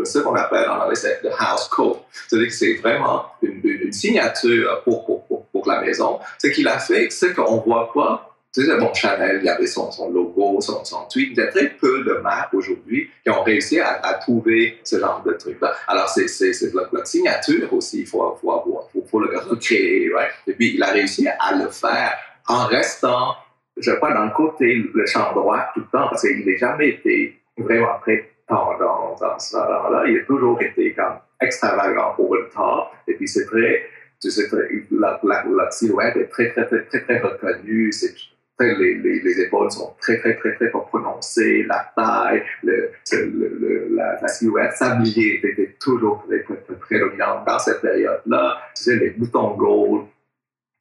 ce 0.03 0.19
qu'on 0.19 0.35
appelle 0.35 0.69
en 0.69 0.81
anglais 0.81 1.19
le 1.23 1.29
house 1.37 1.67
code. 1.69 1.97
C'est-à-dire 2.27 2.49
que 2.49 2.53
c'est 2.53 2.73
vraiment 2.75 3.25
une, 3.41 3.91
signature 3.91 4.81
pour, 4.83 5.05
pour, 5.05 5.45
pour, 5.47 5.67
la 5.67 5.81
maison. 5.81 6.19
Ce 6.41 6.47
qu'il 6.47 6.67
a 6.67 6.77
fait, 6.77 7.09
c'est 7.09 7.33
qu'on 7.33 7.57
ne 7.57 7.61
voit 7.61 7.91
pas 7.93 8.29
tu 8.53 8.63
sais, 8.63 8.77
bon, 8.77 8.93
Chanel, 8.93 9.39
il 9.41 9.49
avait 9.49 9.65
son, 9.65 9.89
logo, 10.11 10.61
son, 10.61 10.85
son, 10.85 11.07
tweet. 11.11 11.29
Il 11.31 11.37
y 11.37 11.41
a 11.41 11.47
très 11.47 11.69
peu 11.69 12.03
de 12.03 12.13
marques 12.21 12.53
aujourd'hui 12.53 13.09
qui 13.23 13.31
ont 13.31 13.41
réussi 13.41 13.79
à, 13.79 14.13
trouver 14.21 14.77
ce 14.83 14.99
genre 14.99 15.23
de 15.25 15.33
truc-là. 15.33 15.73
Alors, 15.87 16.07
c'est 16.07 16.27
notre 16.71 17.07
signature 17.07 17.73
aussi, 17.73 18.01
il 18.01 18.05
faut, 18.05 18.37
faut, 18.39 18.51
avoir, 18.51 18.83
le 18.93 19.39
recréer. 19.39 20.13
Right? 20.13 20.33
Et 20.45 20.53
puis, 20.53 20.75
il 20.75 20.83
a 20.83 20.91
réussi 20.91 21.27
à 21.27 21.55
le 21.55 21.67
faire 21.69 22.13
en 22.47 22.65
restant 22.67 23.35
je 23.77 23.91
crois, 23.91 24.13
dans 24.13 24.25
le 24.25 24.31
côté, 24.31 24.83
le 24.93 25.05
champ 25.05 25.33
droit 25.33 25.65
tout 25.73 25.81
le 25.81 25.85
temps, 25.87 26.09
parce 26.09 26.21
qu'il 26.21 26.45
n'a 26.45 26.57
jamais 26.57 26.89
été 26.89 27.39
vraiment 27.57 27.99
très 28.01 28.29
tendance 28.47 29.19
dans 29.19 29.39
ce 29.39 29.55
là 29.55 30.03
Il 30.07 30.19
a 30.19 30.23
toujours 30.25 30.61
été 30.61 30.93
comme 30.93 31.17
extravagant 31.41 32.13
pour 32.15 32.35
le 32.35 32.49
temps. 32.49 32.89
Et 33.07 33.13
puis, 33.15 33.27
c'est 33.27 33.45
très, 33.45 33.83
tu 34.21 34.29
sais, 34.29 34.47
la, 34.91 35.71
silhouette 35.71 36.15
est 36.17 36.27
très, 36.27 36.51
très, 36.51 36.65
très, 36.65 36.83
très, 36.83 37.01
très 37.01 37.19
reconnue. 37.19 37.91
C'est 37.91 38.13
les, 38.59 38.95
les, 38.95 39.19
les, 39.19 39.41
épaules 39.41 39.71
sont 39.71 39.93
très, 39.99 40.19
très, 40.19 40.35
très, 40.37 40.55
très 40.55 40.69
prononcées, 40.69 41.63
la 41.63 41.91
taille, 41.95 42.43
le, 42.63 42.91
le, 43.11 43.89
la, 43.93 44.27
silhouette 44.27 44.73
sablier 44.73 45.41
était 45.43 45.75
toujours 45.81 46.23
très, 46.27 46.43
très, 46.43 46.55
très 46.55 46.75
prédominante 46.75 47.45
dans 47.45 47.59
cette 47.59 47.81
période-là. 47.81 48.61
Tu 48.75 48.83
sais, 48.83 48.95
les 48.95 49.09
boutons 49.09 49.55
gold, 49.55 50.05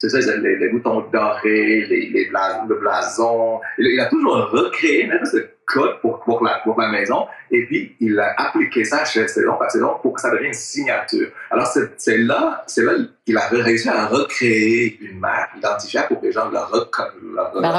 c'est 0.09 0.21
ça, 0.21 0.35
les, 0.37 0.69
boutons 0.69 1.05
dorés, 1.13 1.85
les, 1.85 2.09
le 2.09 2.75
blason. 2.75 3.59
Il, 3.77 3.99
a 3.99 4.05
toujours 4.07 4.49
recréé 4.51 5.07
même 5.07 5.25
code 5.73 5.99
pour, 6.01 6.19
pour, 6.19 6.43
la, 6.43 6.59
pour 6.63 6.79
la 6.79 6.89
maison 6.89 7.25
et 7.51 7.65
puis 7.65 7.95
il 7.99 8.19
a 8.19 8.33
appliqué 8.37 8.83
ça 8.83 9.05
chez 9.05 9.27
saison 9.27 9.55
par 9.57 9.71
saison 9.71 9.93
pour 10.01 10.13
que 10.13 10.21
ça 10.21 10.29
devienne 10.29 10.47
une 10.47 10.53
signature. 10.53 11.29
Alors 11.49 11.67
c'est 11.97 12.17
là, 12.17 12.63
là 12.77 12.97
qu'il 13.25 13.37
a 13.37 13.47
réussi 13.47 13.89
à 13.89 14.07
recréer 14.07 14.99
une 15.01 15.19
marque 15.19 15.51
identifiable 15.57 16.07
pour 16.09 16.21
que 16.21 16.25
les 16.25 16.31
gens 16.31 16.49
la, 16.49 16.65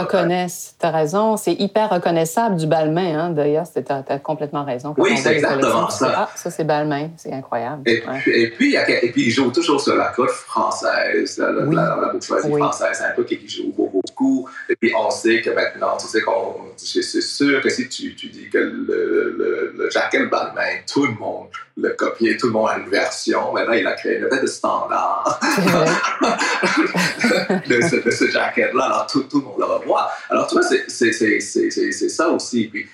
reconnaissent. 0.00 0.76
Tu 0.80 0.86
as 0.86 0.90
raison, 0.90 1.36
c'est 1.36 1.52
hyper 1.52 1.90
reconnaissable 1.90 2.56
du 2.56 2.66
Balmain. 2.66 3.18
Hein, 3.18 3.30
D'ailleurs, 3.30 3.66
tu 3.70 3.80
as, 3.88 4.18
complètement 4.18 4.64
raison. 4.64 4.94
oui, 4.96 5.16
c'est 5.16 5.34
exactement 5.34 5.90
ça. 5.90 6.12
Ah, 6.16 6.28
ça 6.34 6.50
c'est 6.50 6.64
Balmain, 6.64 7.10
c'est 7.16 7.32
incroyable. 7.32 7.82
Et, 7.86 8.00
puis, 8.00 8.32
et, 8.32 8.50
puis, 8.50 8.74
et, 8.76 9.12
puis, 9.12 9.26
il 9.26 9.30
joue 9.30 9.50
toujours 9.50 9.80
sur 9.80 9.96
la 9.96 10.08
côte 10.08 10.30
française, 10.30 11.38
la, 11.38 11.50
la, 11.50 12.10
bourgeoisie 12.12 12.50
française. 12.50 12.88
C'est 12.92 13.04
un 13.04 13.12
peu 13.14 13.24
qui 13.24 13.46
joue 13.48 13.72
beaucoup. 13.76 13.93
Et 14.68 14.76
puis 14.76 14.92
on 14.96 15.10
sait 15.10 15.42
que 15.42 15.50
maintenant, 15.50 15.96
tu 15.96 16.06
sais, 16.06 17.02
c'est 17.02 17.20
sûr 17.20 17.60
que 17.60 17.68
si 17.68 17.88
tu, 17.88 18.14
tu 18.14 18.28
dis 18.28 18.48
que 18.48 18.58
le, 18.58 19.34
le, 19.38 19.74
le 19.76 19.90
jacket 19.90 20.28
Balmain, 20.30 20.80
tout 20.86 21.06
le 21.06 21.14
monde 21.14 21.48
le 21.76 21.90
copier, 21.90 22.36
tout 22.36 22.46
le 22.46 22.52
monde 22.52 22.68
a 22.70 22.78
une 22.78 22.88
version. 22.88 23.52
Maintenant, 23.52 23.72
il 23.72 23.86
a 23.86 23.92
créé 23.92 24.18
une 24.18 24.28
de 24.28 24.46
standard 24.46 25.40
de 27.66 27.80
ce, 27.80 27.96
de 27.96 28.10
ce 28.10 28.28
jacket-là. 28.28 28.84
Alors, 28.84 29.06
tout, 29.08 29.24
tout, 29.24 29.38
le 29.40 29.44
monde 29.44 29.58
le 29.58 29.64
revoit. 29.64 30.10
Alors, 30.30 30.46
tu 30.46 30.54
vois, 30.54 30.62
c'est 30.62 31.12
ça 31.12 32.28
aussi. 32.28 32.68
Puis, 32.68 32.86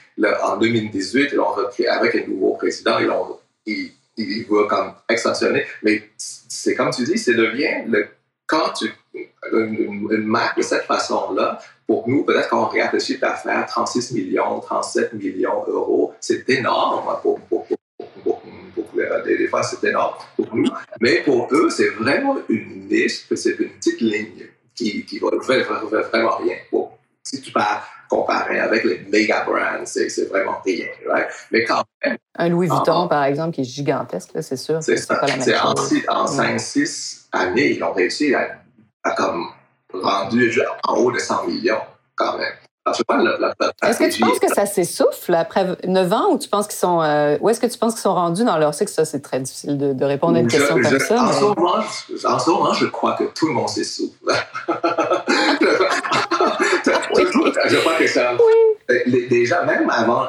en 0.43 0.57
2018, 0.57 1.31
ils 1.33 1.41
ont 1.41 1.53
recréé, 1.53 1.89
avec 1.89 2.15
un 2.15 2.27
nouveau 2.27 2.55
président, 2.55 2.99
ils 2.99 3.11
ont, 3.11 3.39
ils, 3.67 3.93
ils 4.17 4.47
veulent 4.49 4.67
comme 4.67 4.95
extensionner. 5.09 5.67
Mais 5.83 6.11
c'est 6.17 6.75
comme 6.75 6.91
tu 6.91 7.05
dis, 7.05 7.19
c'est 7.19 7.35
devient 7.35 7.85
le, 7.87 8.09
quand 8.51 8.73
tu, 8.73 8.93
une, 9.53 10.27
marque 10.27 10.59
de 10.59 10.63
cette 10.63 10.85
façon-là, 10.85 11.61
pour 11.87 12.09
nous, 12.09 12.25
peut-être 12.25 12.49
qu'on 12.49 12.65
regarde 12.65 12.93
le 12.93 12.99
chiffre 12.99 13.21
d'affaires, 13.21 13.65
36 13.67 14.13
millions, 14.13 14.59
37 14.59 15.13
millions 15.13 15.65
d'euros, 15.65 16.15
c'est 16.21 16.49
énorme 16.51 17.17
pour, 17.23 17.41
pour, 17.43 17.67
pour, 18.25 18.41
des, 19.25 19.47
fois 19.47 19.63
c'est 19.63 19.89
énorme 19.89 20.15
pour 20.35 20.55
nous, 20.55 20.71
mais 21.01 21.23
pour 21.23 21.49
eux, 21.53 21.71
c'est 21.71 21.91
vraiment 21.91 22.39
une 22.49 22.89
niche, 22.89 23.25
c'est 23.35 23.59
une 23.59 23.71
petite 23.71 24.01
ligne 24.01 24.47
qui, 24.75 25.05
qui 25.05 25.19
va 25.21 25.29
vraiment 25.31 26.37
rien. 26.39 26.57
si 27.23 27.41
tu 27.41 27.53
pars 27.53 27.89
comparer 28.11 28.59
avec 28.59 28.85
les 28.85 28.99
méga 29.11 29.45
brands, 29.45 29.87
c'est 29.87 30.29
vraiment 30.29 30.61
rien. 30.65 30.87
Mais 31.53 31.65
quand 31.65 31.85
même. 32.05 32.19
Un 32.37 32.49
Louis 32.49 32.69
Vuitton, 32.69 33.07
par 33.09 33.25
exemple, 33.25 33.55
qui 33.55 33.61
est 33.61 33.65
gigantesque, 33.65 34.31
c'est 34.41 34.57
sûr. 34.57 34.83
C'est 34.83 34.97
ça. 34.97 35.15
Pas 35.15 35.29
la 35.29 35.37
même 35.37 35.57
en, 35.63 36.23
en 36.23 36.27
5-6 36.27 37.27
années, 37.33 37.77
ils 37.77 37.85
ont 37.85 37.93
réussi 37.93 38.35
à, 38.35 38.59
à 39.05 39.13
comme 39.13 39.47
rendu 39.93 40.61
en 40.85 40.97
haut 40.97 41.13
de 41.13 41.19
100 41.19 41.47
millions 41.47 41.81
quand 42.17 42.37
même. 42.37 42.53
Est-ce 42.87 43.99
que 43.99 44.11
tu 44.11 44.21
penses 44.21 44.39
que 44.39 44.53
ça 44.53 44.67
s'essouffle 44.67 45.35
après 45.35 45.77
9 45.87 46.13
ans 46.13 46.33
ou 46.33 46.39
tu 46.39 46.49
penses 46.49 46.67
qu'ils 46.67 46.79
sont. 46.79 47.03
Euh, 47.03 47.37
où 47.41 47.49
est-ce 47.49 47.61
que 47.61 47.67
tu 47.67 47.79
penses 47.79 47.93
qu'ils 47.93 48.03
sont 48.03 48.15
rendus 48.15 48.45
dans 48.45 48.57
leur 48.57 48.75
cycle? 48.75 48.91
Ça, 48.91 49.05
c'est 49.05 49.21
très 49.21 49.39
difficile 49.39 49.77
de, 49.77 50.05
répondre 50.05 50.37
à 50.37 50.41
une 50.41 50.49
question 50.49 50.75
comme 50.75 50.99
ça. 50.99 51.23
En, 51.23 51.33
ce 51.33 51.45
moment, 51.45 51.75
en, 52.25 52.39
ce 52.39 52.51
moment, 52.51 52.73
je 52.73 52.87
crois 52.87 53.13
que 53.13 53.25
tout 53.25 53.49
le 53.49 53.53
monde 53.53 53.69
s'essouffle. 53.69 54.17
je 57.69 57.77
crois 57.77 57.95
que 57.95 58.07
ça. 58.07 58.37
Oui. 58.37 59.27
Déjà, 59.29 59.65
même 59.65 59.89
avant, 59.93 60.27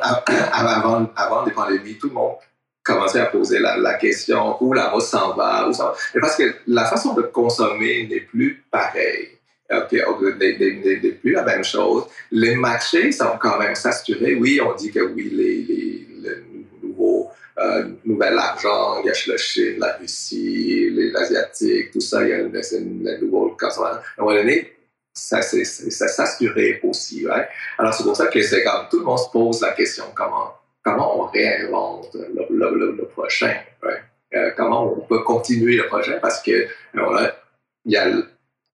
avant, 0.53 1.10
avant 1.15 1.46
les 1.46 1.51
pandémies, 1.51 1.98
tout 1.98 2.08
le 2.08 2.13
monde 2.13 2.36
commençait 2.84 3.20
à 3.20 3.25
poser 3.25 3.60
la, 3.60 3.77
la 3.77 3.94
question 3.96 4.58
où 4.63 4.74
la 4.74 4.89
mode 4.91 5.01
s'en 5.01 5.36
va, 5.36 5.68
où 5.68 5.74
ça 5.74 5.86
va. 5.86 5.96
parce 6.20 6.36
que 6.36 6.56
la 6.68 6.86
façon 6.86 7.13
de 7.13 7.22
consommer 7.24 8.08
n'est 8.08 8.22
plus 8.22 8.63
pareille. 8.72 9.30
OK, 9.72 9.94
n'est 9.94 11.12
plus 11.12 11.32
la 11.32 11.44
même 11.44 11.63
chose. 11.63 12.06
Les 12.32 12.56
marchés 12.56 13.12
sont 13.12 13.38
quand 13.39 13.58
même 13.58 13.75
saturés. 13.75 14.36
Oui, 14.36 14.60
on 14.62 14.74
dit 14.75 14.91
que 14.91 15.00
oui, 15.00 15.30
les, 15.32 15.62
les, 15.62 16.08
le 16.22 16.44
nouveau, 16.84 17.30
euh, 17.58 17.86
nouvel 18.03 18.38
argent, 18.38 19.01
il 19.01 19.08
y 19.08 19.10
a 19.10 19.13
la 19.27 19.38
Chine, 19.38 19.75
la 19.77 19.94
Russie, 19.94 20.89
les 20.91 21.15
Asiatiques, 21.15 21.91
tout 21.91 22.01
ça, 22.01 22.22
il 22.24 22.30
y 22.30 22.34
a 22.34 22.38
le, 22.39 22.50
le 22.50 23.18
nouveau 23.22 23.56
consommateur. 23.58 24.03
À 24.18 24.22
un 24.22 24.25
moment 24.25 24.36
donné, 24.36 24.74
ça 25.22 25.42
s'est 25.42 25.63
saturé 25.63 26.80
aussi. 26.84 27.25
Alors, 27.78 27.94
c'est 27.94 28.04
pour 28.04 28.16
ça 28.16 28.28
que 28.28 28.42
c'est 28.42 28.63
comme 28.63 28.88
tout 28.90 29.00
le 29.00 29.06
monde 29.06 29.20
se 29.20 29.30
pose 29.30 29.62
la 29.62 29.72
question 29.72 30.06
comment, 30.16 30.56
comment 30.84 31.22
on 31.22 31.25
réinvente 31.28 32.16
le, 32.16 32.48
le, 32.50 32.96
le 32.98 33.06
prochain. 33.06 33.56
Euh, 34.34 34.51
comment 34.56 34.86
on 34.86 35.01
peut 35.01 35.24
continuer 35.24 35.75
le 35.75 35.88
projet 35.88 36.18
parce 36.22 36.42
que 36.42 36.68
voilà, 36.94 37.36
il 37.84 37.92
y 37.92 37.98
a 37.98 38.08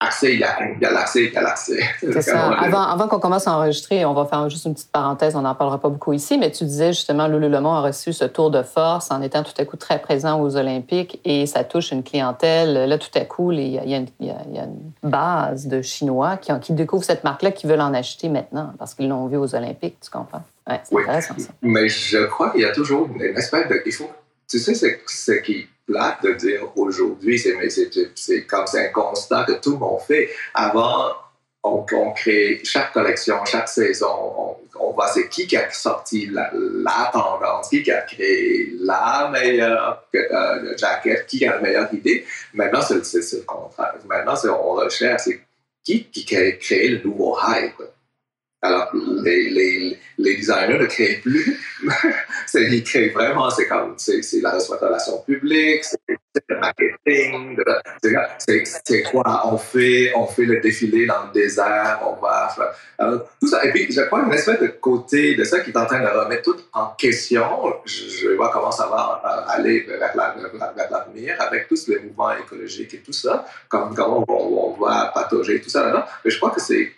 accès, 0.00 0.34
il 0.34 0.40
y 0.40 0.44
a, 0.84 0.90
l'accès, 0.90 1.24
il 1.24 1.32
y 1.32 1.36
a 1.36 1.42
l'accès. 1.42 1.80
C'est 2.00 2.22
ça. 2.22 2.48
Avant, 2.48 2.82
avant 2.82 3.08
qu'on 3.08 3.18
commence 3.18 3.46
à 3.46 3.56
enregistrer, 3.56 4.04
on 4.04 4.14
va 4.14 4.24
faire 4.26 4.48
juste 4.48 4.64
une 4.66 4.74
petite 4.74 4.92
parenthèse, 4.92 5.36
on 5.36 5.42
n'en 5.42 5.54
parlera 5.54 5.80
pas 5.80 5.88
beaucoup 5.88 6.12
ici, 6.12 6.38
mais 6.38 6.50
tu 6.50 6.64
disais 6.64 6.92
justement, 6.92 7.26
Lululemon 7.26 7.72
a 7.72 7.80
reçu 7.82 8.12
ce 8.12 8.24
tour 8.24 8.50
de 8.50 8.62
force 8.62 9.10
en 9.10 9.22
étant 9.22 9.42
tout 9.42 9.52
à 9.58 9.64
coup 9.64 9.76
très 9.76 10.00
présent 10.00 10.40
aux 10.40 10.56
Olympiques 10.56 11.20
et 11.24 11.46
ça 11.46 11.64
touche 11.64 11.92
une 11.92 12.02
clientèle. 12.02 12.88
Là, 12.88 12.98
tout 12.98 13.16
à 13.16 13.24
coup, 13.24 13.52
il 13.52 13.68
y, 13.68 13.78
a, 13.78 13.96
une, 13.96 14.06
il 14.20 14.26
y 14.26 14.30
a 14.30 14.64
une 14.64 14.92
base 15.02 15.66
de 15.66 15.82
Chinois 15.82 16.36
qui, 16.36 16.52
qui 16.60 16.72
découvrent 16.72 17.04
cette 17.04 17.24
marque-là, 17.24 17.52
qui 17.52 17.66
veulent 17.66 17.80
en 17.80 17.94
acheter 17.94 18.28
maintenant 18.28 18.72
parce 18.78 18.94
qu'ils 18.94 19.08
l'ont 19.08 19.26
vu 19.26 19.36
aux 19.36 19.54
Olympiques, 19.54 19.98
tu 20.02 20.10
comprends? 20.10 20.42
Ouais, 20.68 20.80
c'est 20.84 20.96
intéressant 20.96 21.34
ça. 21.38 21.50
Mais 21.62 21.88
je 21.88 22.24
crois 22.26 22.50
qu'il 22.50 22.62
y 22.62 22.64
a 22.64 22.72
toujours 22.72 23.08
une 23.14 23.36
espèce 23.36 23.68
de... 23.68 23.82
Il 23.84 23.92
faut, 23.92 24.10
tu 24.48 24.58
sais, 24.58 24.74
ce 24.74 25.32
qui 25.42 25.66
plate 25.86 26.22
de 26.22 26.32
dire 26.32 26.62
aujourd'hui, 26.76 27.38
c'est, 27.38 28.46
comme 28.46 28.66
c'est 28.66 28.88
un 28.88 28.92
constat 28.92 29.44
que 29.44 29.52
tout 29.52 29.72
le 29.72 29.78
monde 29.78 30.00
fait. 30.00 30.30
Avant, 30.54 31.12
on, 31.62 32.12
crée 32.12 32.60
chaque 32.62 32.92
collection, 32.92 33.44
chaque 33.44 33.68
saison, 33.68 34.56
on, 34.78 34.90
voit 34.92 35.08
c'est 35.08 35.28
qui 35.28 35.46
qui 35.46 35.56
a 35.56 35.70
sorti 35.70 36.26
la, 36.26 36.50
tendance, 37.12 37.68
qui 37.68 37.90
a 37.90 38.02
créé 38.02 38.74
la 38.80 39.30
meilleure 39.32 40.04
euh, 40.14 40.76
jaquette, 40.76 41.26
qui 41.26 41.44
a 41.46 41.54
la 41.54 41.60
meilleure 41.60 41.92
idée. 41.92 42.24
Maintenant, 42.52 42.82
c'est, 42.82 42.94
le 42.96 43.44
contraire. 43.44 43.94
Maintenant, 44.06 44.34
on 44.60 44.74
recherche 44.74 45.22
c'est 45.24 45.40
qui, 45.82 46.04
qui 46.04 46.36
a 46.36 46.52
créé 46.52 46.88
le 46.90 47.02
nouveau 47.02 47.36
hype. 47.46 47.82
Alors, 48.64 48.88
les, 48.94 49.98
les, 50.16 50.36
designers 50.36 50.78
ne 50.78 50.86
créent 50.86 51.18
plus. 51.18 51.60
ils 52.54 52.82
créent 52.82 53.10
vraiment, 53.10 53.50
c'est 53.50 53.68
comme, 53.68 53.94
c'est 53.98 54.22
la 54.40 54.52
relation 54.52 55.18
publique, 55.18 55.84
c'est 55.84 56.00
le 56.48 56.58
marketing, 56.58 57.58
c'est 58.86 59.02
quoi, 59.02 59.42
on 59.52 59.58
fait, 59.58 60.12
on 60.16 60.26
fait 60.26 60.46
le 60.46 60.62
défilé 60.62 61.04
dans 61.04 61.26
le 61.26 61.32
désert, 61.34 62.00
on 62.06 62.18
va 62.22 62.48
tout 63.38 63.48
ça. 63.48 63.62
Et 63.66 63.70
puis, 63.70 63.92
je 63.92 64.00
crois 64.00 64.22
une 64.22 64.32
espèce 64.32 64.58
de 64.58 64.68
côté 64.68 65.34
de 65.34 65.44
ça 65.44 65.60
qui 65.60 65.70
est 65.70 65.76
en 65.76 65.84
train 65.84 66.00
de 66.00 66.08
remettre 66.08 66.42
tout 66.44 66.56
en 66.72 66.86
question. 66.96 67.44
Je, 67.84 68.28
vais 68.28 68.36
voir 68.36 68.50
comment 68.50 68.72
ça 68.72 68.86
va 68.86 69.20
euh, 69.26 69.52
aller 69.52 69.80
vers 69.80 70.16
l'avenir 70.16 71.36
avec 71.38 71.68
tous 71.68 71.86
les 71.88 71.98
mouvements 71.98 72.32
écologiques 72.32 72.94
et 72.94 73.00
tout 73.00 73.12
ça, 73.12 73.44
comme, 73.68 73.94
comment 73.94 74.24
on, 74.26 74.74
on 74.78 74.82
va 74.82 75.12
patauger 75.14 75.60
tout 75.60 75.68
ça 75.68 75.82
là-dedans. 75.82 76.04
Mais 76.24 76.30
je 76.30 76.38
crois 76.38 76.50
que 76.50 76.62
c'est 76.62 76.92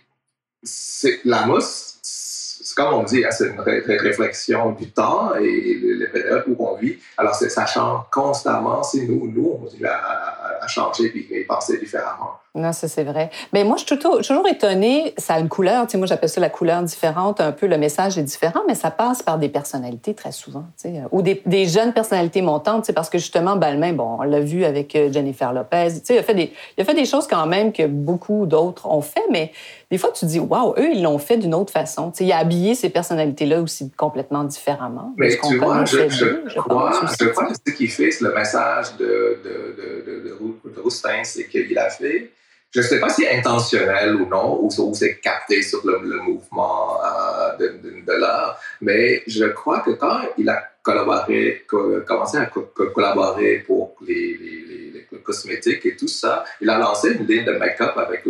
c'est 0.63 1.21
la 1.25 1.47
mousse, 1.47 1.99
c'est 2.03 2.75
comme 2.75 2.95
on 2.95 3.03
dit, 3.05 3.25
hein, 3.25 3.31
c'est 3.31 3.49
une 3.49 3.61
réflexion 3.61 4.73
du 4.73 4.91
temps 4.91 5.35
et 5.37 5.79
les 5.83 6.07
périodes 6.09 6.45
où 6.49 6.57
on 6.59 6.75
vit. 6.77 6.99
Alors, 7.17 7.35
ça 7.35 7.67
change 7.67 8.03
constamment 8.13 8.83
si 8.83 9.07
nous, 9.07 9.31
nous, 9.31 9.53
on 9.55 9.59
continue 9.59 9.87
à, 9.87 10.59
à 10.61 10.67
changer 10.69 11.13
et 11.31 11.45
penser 11.45 11.79
différemment. 11.79 12.41
Non, 12.57 12.73
ça, 12.73 12.89
c'est 12.89 13.05
vrai. 13.05 13.31
Mais 13.53 13.65
moi, 13.65 13.77
je 13.77 13.85
suis 13.85 13.99
toujours, 13.99 14.49
étonnée. 14.49 15.13
Ça 15.19 15.35
a 15.35 15.41
une 15.41 15.49
couleur. 15.49 15.87
Moi, 15.95 16.07
j'appelle 16.07 16.31
ça 16.31 16.41
la 16.41 16.49
couleur 16.49 16.83
différente. 16.83 17.41
Un 17.41 17.53
peu, 17.53 17.67
le 17.67 17.77
message 17.77 18.17
est 18.17 18.23
différent, 18.23 18.61
mais 18.67 18.75
ça 18.75 18.91
passe 18.91 19.23
par 19.23 19.39
des 19.39 19.51
personnalités 19.51 20.15
très 20.15 20.33
souvent. 20.33 20.65
Ou 21.13 21.21
des, 21.21 21.67
jeunes 21.67 21.93
personnalités 21.93 22.41
montantes. 22.41 22.91
Parce 22.93 23.11
que 23.11 23.19
justement, 23.19 23.57
Balmain, 23.57 23.93
bon, 23.93 24.17
on 24.21 24.23
l'a 24.23 24.41
vu 24.41 24.65
avec 24.65 24.97
euh, 24.97 25.13
Jennifer 25.13 25.53
Lopez. 25.53 25.89
Il 26.09 26.19
a, 26.19 26.23
fait 26.23 26.35
des, 26.35 26.53
il 26.79 26.81
a 26.81 26.85
fait 26.85 26.95
des 26.95 27.05
choses 27.05 27.27
quand 27.27 27.47
même 27.47 27.73
que 27.73 27.87
beaucoup 27.87 28.47
d'autres 28.47 28.87
ont 28.87 29.03
fait, 29.03 29.25
mais 29.31 29.53
des 29.91 29.99
fois, 29.99 30.11
tu 30.11 30.27
dis, 30.27 30.41
waouh, 30.41 30.75
eux, 30.79 30.91
ils 30.93 31.03
l'ont 31.03 31.19
fait 31.19 31.37
d'une 31.37 31.55
autre 31.55 31.73
façon. 31.73 32.11
Tu 32.11 32.19
sais, 32.19 32.25
il 32.25 32.33
a 32.33 32.39
habillé 32.39 32.75
ces 32.75 32.91
personnalités-là 32.91 33.61
aussi 33.61 33.91
complètement 33.93 34.43
différemment. 34.43 35.15
Mais 35.17 35.39
tu 35.49 35.59
vois, 35.59 35.85
je, 35.85 36.09
je, 36.09 36.59
crois, 36.59 36.93
je, 37.19 37.27
crois 37.27 37.47
que 37.47 37.55
ce 37.55 37.73
qu'il 37.73 37.91
fait, 37.91 38.11
c'est 38.11 38.25
le 38.25 38.35
message 38.35 38.97
de, 38.99 39.39
de, 39.45 39.77
de, 39.77 40.71
de, 40.71 40.83
de 40.83 40.91
c'est 41.25 41.47
qu'il 41.49 41.79
a 41.79 41.91
fait 41.91 42.31
je 42.77 42.81
ne 42.81 42.85
sais 42.85 43.01
pas 43.01 43.09
si 43.09 43.23
c'est 43.23 43.35
intentionnel 43.35 44.17
ou 44.17 44.27
non, 44.29 44.63
ou, 44.63 44.95
c'est 44.95 45.19
capté 45.21 45.63
sur 45.63 45.81
le, 45.87 45.99
mouvement 46.21 46.99
euh, 47.03 47.57
de, 47.57 47.69
de, 48.07 48.13
l'art, 48.13 48.61
mais 48.83 49.23
je 49.27 49.47
crois 49.47 49.81
que 49.81 49.93
quand 49.93 50.21
il 50.37 50.49
a 50.51 50.63
collaboré, 50.83 51.65
commencé 52.07 52.37
à 52.37 52.47
collaborer 52.47 53.65
pour 53.67 53.97
les, 54.07 54.15
les, 54.15 55.07
les, 55.11 55.19
cosmétiques 55.23 55.87
et 55.87 55.97
tout 55.97 56.07
ça, 56.07 56.45
il 56.61 56.69
a 56.69 56.79
lancé 56.79 57.13
une 57.13 57.27
ligne 57.27 57.45
de 57.45 57.53
make-up 57.53 57.97
avec 57.97 58.27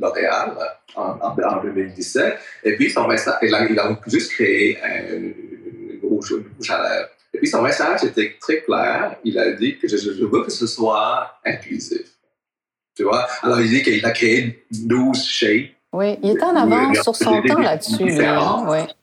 L'Oréal 0.00 0.56
en, 0.94 1.18
en, 1.20 1.62
2017, 1.62 2.38
et 2.64 2.76
puis 2.76 2.90
son 2.90 3.06
message, 3.06 3.36
il 3.42 3.54
a, 3.54 4.00
juste 4.06 4.32
créé 4.32 4.78
rouge, 6.02 6.34
à 6.68 6.82
lèvres. 6.82 7.08
Et 7.34 7.38
puis 7.38 7.48
son 7.48 7.62
message 7.62 8.04
était 8.04 8.36
très 8.40 8.62
clair, 8.62 9.16
il 9.24 9.38
a 9.38 9.52
dit 9.52 9.78
que 9.78 9.86
je, 9.86 9.96
je 9.96 10.24
veux 10.24 10.42
que 10.42 10.50
ce 10.50 10.66
soit 10.66 11.38
inclusif. 11.44 12.18
Tu 12.98 13.04
vois? 13.04 13.28
Alors, 13.42 13.60
il 13.60 13.70
dit 13.70 13.80
qu'il 13.84 14.04
a 14.04 14.10
créé 14.10 14.64
12 14.72 15.24
shapes. 15.24 15.70
Oui, 15.92 16.18
il 16.22 16.36
est 16.36 16.42
en 16.42 16.54
avance 16.54 17.02
sur 17.02 17.16
son 17.16 17.40
temps 17.42 17.60
là-dessus. 17.60 18.20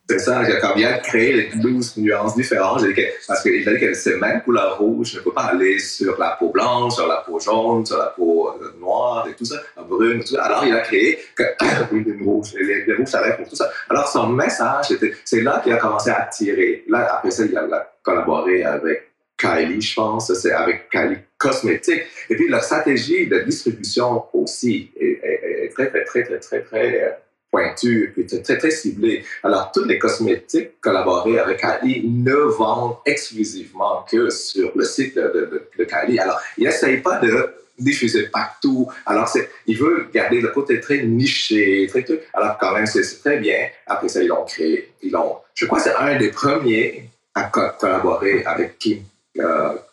C'est 0.08 0.19
ça, 0.19 0.43
quand 0.62 0.74
il 0.76 0.86
a 0.86 1.00
créé 1.00 1.34
les 1.34 1.60
12 1.60 1.98
nuances 1.98 2.36
différentes, 2.36 2.84
parce 3.28 3.41
qu'il 3.41 3.67
a 3.67 3.74
dit 3.74 3.80
que 3.80 3.93
ces 3.95 4.17
mêmes 4.17 4.43
couleurs 4.43 4.78
rouges 4.78 5.15
ne 5.15 5.21
peut 5.21 5.34
pas 5.34 5.45
aller 5.45 5.80
sur 5.80 6.15
la 6.19 6.38
peau 6.39 6.50
blanche, 6.50 6.93
sur 6.93 7.08
la 7.08 7.24
peau 7.26 7.39
jaune, 7.39 7.84
sur 7.88 7.98
la 7.98 8.13
peau 8.15 8.50
euh, 8.50 8.80
noire 8.80 9.28
et 9.28 9.34
tout 9.34 9.45
ça, 9.45 9.56
la 9.76 9.82
brune, 9.82 10.19
tout 10.19 10.36
ça. 10.36 10.43
Alors, 10.43 10.63
il 10.63 10.76
a 10.76 10.82
créé 10.82 11.17
que, 11.36 11.43
les 11.91 12.24
rouges, 12.24 12.54
les, 12.54 12.86
les 12.86 12.93
rouges, 12.93 13.08
ça 13.08 13.24
pour 13.32 13.50
tout 13.50 13.56
ça. 13.56 13.67
Alors, 13.89 14.08
son 14.08 14.28
message, 14.28 14.93
c'est 15.24 15.41
là 15.41 15.62
qu'il 15.63 15.74
a 15.74 15.78
commencé 15.78 16.12
à 16.12 16.21
attirer. 16.21 16.84
Là, 16.88 17.15
après 17.15 17.32
ça, 17.32 17.45
il 17.45 17.58
a 17.58 17.89
collaboré 18.04 18.63
avec 18.63 19.12
Kylie, 19.38 19.82
je 19.82 19.95
pense, 19.95 20.32
c'est 20.36 20.52
avec 20.52 20.88
Kylie 20.91 21.17
Cosmétique. 21.38 22.04
Et 22.30 22.36
puis, 22.36 22.48
la 22.48 22.62
stratégie 22.62 23.28
de 23.28 23.39
distribution 23.39 24.24
aussi 24.34 24.91
est, 25.00 25.69
très, 25.74 25.89
très, 25.89 26.04
très, 26.06 26.24
très, 26.24 26.39
très, 26.39 26.62
très 26.62 27.04
euh, 27.04 27.10
pointue, 27.52 28.13
et 28.17 28.41
très, 28.41 28.58
très 28.58 28.71
ciblée. 28.71 29.24
Alors, 29.43 29.71
tous 29.74 29.84
les 29.84 30.00
cosmétiques 30.00 30.80
collaborés 30.80 31.39
avec 31.39 31.60
Kylie 31.60 32.08
ne 32.08 32.36
vendent 32.36 32.98
exclusivement 33.06 34.06
que 34.10 34.30
sur 34.30 34.71
le 34.76 34.86
site 34.86 35.15
de, 35.15 35.67
de, 35.78 35.84
Kylie. 35.84 36.19
Alors, 36.19 36.39
il 36.58 36.65
n'essaye 36.65 36.98
pas 36.98 37.19
de 37.19 37.54
diffuser 37.78 38.28
partout. 38.28 38.88
Alors, 39.06 39.30
il 39.67 39.78
veut 39.78 40.08
garder 40.13 40.39
le 40.39 40.50
côté 40.50 40.80
très 40.80 41.04
niché, 41.04 41.88
très. 41.89 42.06
Alors, 42.34 42.58
quand 42.58 42.74
même, 42.74 42.86
c'est 42.86 43.19
très 43.19 43.38
bien. 43.38 43.67
Après 43.88 44.08
ça, 44.08 44.21
ils 44.21 44.28
l'ont 44.28 44.45
créé. 44.45 44.93
Ils 45.02 45.12
l'ont, 45.12 45.38
je 45.54 45.65
crois 45.65 45.80
que 45.80 45.86
c'est 45.86 45.95
un 45.95 46.17
des 46.17 46.32
premiers 46.32 47.10
à 47.34 47.43
collaborer 47.43 48.43
avec 48.45 48.80
Kim 48.80 49.04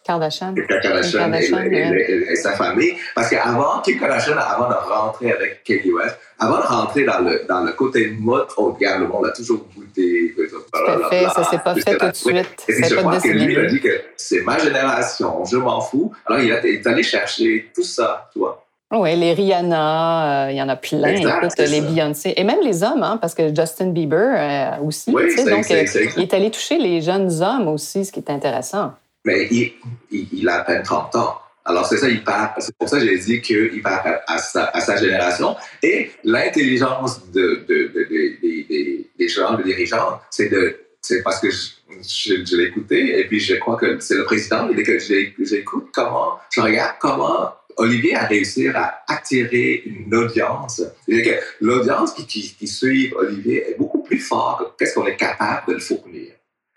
Kardashian. 0.05 0.55
Kardashian, 0.83 1.33
et, 1.33 2.37
sa 2.37 2.53
famille. 2.53 2.95
Parce 3.15 3.31
qu'avant, 3.31 3.81
Kim 3.83 3.99
Kardashian, 3.99 4.37
avant 4.37 4.69
de 4.69 4.75
rentrer 4.75 5.33
avec 5.33 5.65
Kanye 5.65 5.93
West, 5.93 6.19
avant 6.39 6.59
de 6.59 6.67
rentrer 6.67 7.05
dans 7.05 7.21
le, 7.21 7.45
dans 7.49 7.63
le 7.65 7.73
côté 7.73 8.11
mode 8.19 8.47
haut 8.57 8.73
de 8.73 8.79
gamme, 8.79 9.03
le 9.03 9.09
monde 9.09 9.27
a 9.27 9.31
toujours 9.31 9.65
goûté. 9.77 10.35
Tout 10.37 10.79
à 10.87 11.09
fait, 11.09 11.25
ça 11.29 11.45
s'est 11.45 11.59
pas 11.59 11.75
fait 11.75 11.97
tout 11.97 12.09
de 12.09 12.15
suite. 12.15 12.65
Et 12.69 12.85
je 12.85 12.95
crois 12.97 13.21
que 13.21 13.29
lui, 13.29 13.53
il 13.53 13.59
a 13.59 13.67
dit 13.67 13.81
que 13.81 14.01
c'est 14.17 14.43
ma 14.43 14.59
génération, 14.59 15.45
je 15.45 15.57
m'en 15.57 15.81
fous. 15.81 16.13
Alors, 16.27 16.41
il 16.41 16.51
est 16.51 16.87
allé 16.87 17.03
chercher 17.03 17.71
tout 17.75 17.85
ça, 17.85 18.29
tu 18.33 18.39
vois. 18.39 18.65
Oui, 18.95 19.17
les 19.17 19.33
Rihanna, 19.33 20.49
euh, 20.49 20.51
il 20.51 20.57
y 20.57 20.63
en 20.63 20.69
a 20.69 20.77
plein. 20.77 21.09
Écoute, 21.09 21.59
les 21.59 21.81
Beyoncé. 21.81 22.35
Et 22.37 22.45
même 22.45 22.61
les 22.63 22.83
hommes, 22.83 23.03
hein, 23.03 23.19
parce 23.19 23.35
que 23.35 23.49
Justin 23.49 23.87
Bieber 23.87 24.19
euh, 24.19 24.85
aussi. 24.87 25.11
Oui, 25.15 25.35
donc, 25.47 25.65
il 25.71 26.23
est 26.23 26.35
allé 26.35 26.51
toucher 26.51 26.77
les 26.77 27.01
jeunes 27.01 27.43
hommes 27.43 27.69
aussi, 27.69 28.05
ce 28.05 28.13
qui 28.13 28.21
est 28.21 28.31
intéressant 28.31 28.93
mais 29.25 29.49
il, 29.51 29.73
il, 30.11 30.49
a 30.49 30.61
à 30.61 30.65
peine 30.65 30.83
30 30.83 31.15
ans. 31.17 31.39
Alors, 31.65 31.87
c'est 31.87 31.97
ça, 31.97 32.09
il 32.09 32.25
parle. 32.25 32.51
C'est 32.59 32.77
pour 32.77 32.89
ça 32.89 32.99
que 32.99 33.07
j'ai 33.07 33.19
dit 33.19 33.41
qu'il 33.41 33.83
parle 33.83 34.21
à 34.27 34.39
sa, 34.39 34.65
à 34.67 34.81
sa, 34.81 34.97
génération. 34.97 35.57
Et 35.83 36.11
l'intelligence 36.25 37.31
de, 37.31 37.65
de, 37.69 37.93
de, 37.95 38.09
des, 39.19 39.29
gens, 39.29 39.55
des 39.57 39.65
dirigeants, 39.65 40.21
c'est 40.31 40.49
de. 40.49 40.77
C'est 41.01 41.23
parce 41.23 41.41
que 41.41 41.51
je, 41.51 42.45
je, 42.45 42.57
l'ai 42.57 42.65
écouté, 42.65 43.19
et 43.19 43.27
puis 43.27 43.41
je 43.41 43.57
crois 43.57 43.77
que 43.77 43.99
c'est 43.99 44.15
le 44.15 44.25
président, 44.25 44.69
il 44.69 44.81
que 44.85 44.99
j'écoute 45.01 45.89
comment, 45.93 46.39
je 46.53 46.61
regarde 46.61 46.95
comment 47.01 47.53
Olivier 47.77 48.15
a 48.15 48.27
réussi 48.27 48.69
à 48.69 49.03
attirer 49.09 49.83
une 49.85 50.15
audience. 50.15 50.81
L'audience 51.61 52.13
qui, 52.13 52.27
qui, 52.27 52.55
qui 52.55 52.69
suit 52.69 53.13
Olivier 53.17 53.71
est 53.71 53.79
beaucoup 53.79 54.03
plus 54.03 54.21
forte 54.21 54.61
que 54.61 54.79
qu'est-ce 54.79 54.95
qu'on 54.95 55.07
est 55.07 55.17
capable 55.17 55.69
de 55.69 55.73
le 55.75 55.81
fournir. 55.81 56.33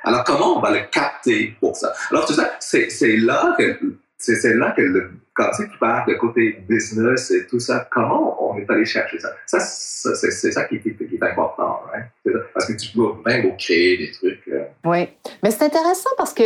Alors, 0.06 0.24
comment 0.24 0.58
on 0.58 0.62
va 0.62 0.72
le 0.72 0.86
capter 0.92 1.56
pour 1.60 1.76
ça? 1.76 1.94
Alors, 2.12 2.26
tout 2.26 2.34
ça, 2.34 2.56
c'est 2.60 3.18
là 3.18 3.56
que 3.58 3.78
c'est 4.18 4.54
là 4.54 4.72
que 4.72 4.82
le, 4.82 5.12
quand 5.34 5.52
tu 5.58 5.68
parles 5.80 6.08
de 6.08 6.16
côté 6.16 6.64
business 6.68 7.30
et 7.32 7.46
tout 7.48 7.60
ça, 7.60 7.88
comment 7.92 8.52
on 8.52 8.58
est 8.58 8.70
allé 8.70 8.86
chercher 8.86 9.20
ça? 9.20 9.30
Ça, 9.46 9.60
c'est 9.60 10.52
ça 10.52 10.64
qui, 10.66 10.76
est 10.76 11.24
important, 11.24 11.82
hein? 11.94 12.32
parce 12.54 12.68
que 12.68 12.74
tu 12.74 12.92
peux 12.96 13.14
même 13.26 13.58
créer 13.58 13.98
des 13.98 14.12
trucs. 14.12 14.48
Euh. 14.48 14.66
Oui, 14.86 15.10
mais 15.44 15.52
c'est 15.52 15.66
intéressant 15.66 16.10
parce 16.18 16.34
que 16.34 16.44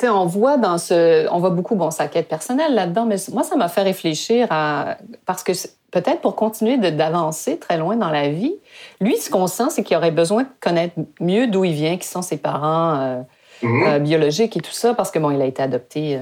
sais, 0.00 0.08
on 0.08 0.26
voit 0.26 0.56
dans 0.56 0.78
ce, 0.78 1.28
on 1.30 1.38
voit 1.38 1.50
beaucoup 1.50 1.74
bon 1.74 1.90
sa 1.90 2.08
quête 2.08 2.28
personnelle 2.28 2.74
là-dedans, 2.74 3.06
mais 3.06 3.16
moi 3.32 3.42
ça 3.42 3.56
m'a 3.56 3.68
fait 3.68 3.82
réfléchir 3.82 4.46
à 4.50 4.96
parce 5.24 5.42
que 5.42 5.52
peut-être 5.90 6.20
pour 6.20 6.36
continuer 6.36 6.76
d'avancer 6.76 7.58
très 7.58 7.78
loin 7.78 7.96
dans 7.96 8.10
la 8.10 8.28
vie, 8.28 8.54
lui 9.00 9.16
ce 9.16 9.30
qu'on 9.30 9.46
sent 9.46 9.70
c'est 9.70 9.82
qu'il 9.82 9.96
aurait 9.96 10.10
besoin 10.10 10.42
de 10.42 10.48
connaître 10.60 10.94
mieux 11.20 11.46
d'où 11.46 11.64
il 11.64 11.72
vient, 11.72 11.96
qui 11.96 12.08
sont 12.08 12.22
ses 12.22 12.36
parents. 12.36 12.96
Euh, 13.00 13.22
Mhm. 13.62 13.82
Euh, 13.86 13.98
biologique 13.98 14.56
et 14.56 14.60
tout 14.60 14.72
ça, 14.72 14.94
parce 14.94 15.10
que 15.10 15.18
bon, 15.18 15.30
il 15.30 15.40
a 15.40 15.46
été 15.46 15.62
adopté 15.62 16.16
euh, 16.16 16.20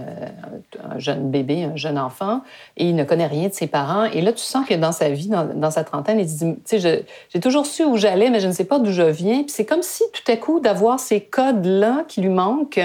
un 0.88 0.98
jeune 0.98 1.30
bébé, 1.30 1.64
un 1.64 1.76
jeune 1.76 1.98
enfant, 1.98 2.42
et 2.76 2.86
il 2.86 2.94
ne 2.94 3.04
connaît 3.04 3.26
rien 3.26 3.48
de 3.48 3.52
ses 3.52 3.66
parents. 3.66 4.04
Et 4.04 4.20
là, 4.20 4.32
tu 4.32 4.42
sens 4.44 4.66
que 4.66 4.74
dans 4.74 4.92
sa 4.92 5.08
vie, 5.08 5.28
dans, 5.28 5.70
sa 5.70 5.82
trentaine, 5.82 6.20
il 6.20 6.26
dit, 6.26 6.38
tu 6.64 6.78
sais, 6.80 7.04
j'ai 7.28 7.40
toujours 7.40 7.66
su 7.66 7.84
où 7.84 7.96
j'allais, 7.96 8.30
mais 8.30 8.40
je 8.40 8.46
ne 8.46 8.52
sais 8.52 8.64
pas 8.64 8.78
d'où 8.78 8.92
je 8.92 9.02
viens. 9.02 9.42
Puis 9.42 9.50
c'est 9.50 9.64
comme 9.64 9.82
si 9.82 10.04
tout 10.12 10.30
à 10.30 10.36
coup 10.36 10.60
d'avoir 10.60 11.00
ces 11.00 11.20
codes-là 11.20 12.04
qui 12.06 12.20
lui 12.20 12.28
manquent 12.28 12.80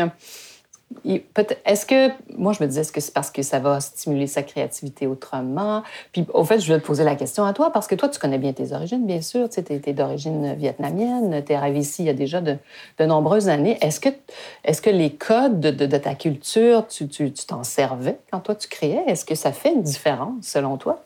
est-ce 1.06 1.86
que, 1.86 2.10
moi, 2.36 2.54
je 2.54 2.63
me 2.63 2.67
disais, 2.67 2.82
est-ce 2.82 2.91
que 2.91 2.99
c'est 2.99 3.13
parce 3.13 3.30
que 3.30 3.43
ça 3.43 3.60
va 3.60 3.80
stimuler 3.80 4.25
sa 4.25 4.41
créativité 4.41 5.06
autrement? 5.06 5.84
Puis, 6.12 6.25
au 6.34 6.43
fait, 6.43 6.60
je 6.60 6.73
vais 6.73 6.80
te 6.80 6.86
poser 6.86 7.04
la 7.04 7.15
question 7.15 7.45
à 7.45 7.54
toi, 7.54 7.71
parce 7.71 7.88
que 7.88 7.95
toi, 7.95 8.10
tu 8.10 8.19
connais 8.19 8.39
bien 8.39 8.54
tes 8.54 8.73
origines, 8.73 9.06
bien 9.06 9.21
sûr. 9.21 9.49
Tu 9.49 9.60
es, 9.60 9.93
d'origine 9.93 10.56
vietnamienne, 10.56 11.43
tu 11.45 11.54
es 11.54 11.56
arrivé 11.56 11.80
ici 11.80 12.04
il 12.04 12.06
y 12.08 12.10
a 12.10 12.13
déjà 12.13 12.41
de, 12.41 12.58
nombreuses 12.99 13.49
années. 13.49 13.78
Est-ce 13.82 13.99
que, 13.99 14.89
les 14.89 15.13
codes 15.13 15.60
de, 15.60 15.97
ta 15.97 16.15
culture, 16.15 16.88
tu 16.88 17.08
t'en 17.47 17.63
servais 17.63 18.17
quand 18.32 18.39
toi, 18.39 18.56
tu 18.56 18.67
créais? 18.67 19.04
Est-ce 19.08 19.25
que 19.25 19.36
ça 19.36 19.52
fait 19.52 19.73
une 19.73 19.84
différence, 19.84 20.47
selon 20.47 20.78
toi? 20.78 21.04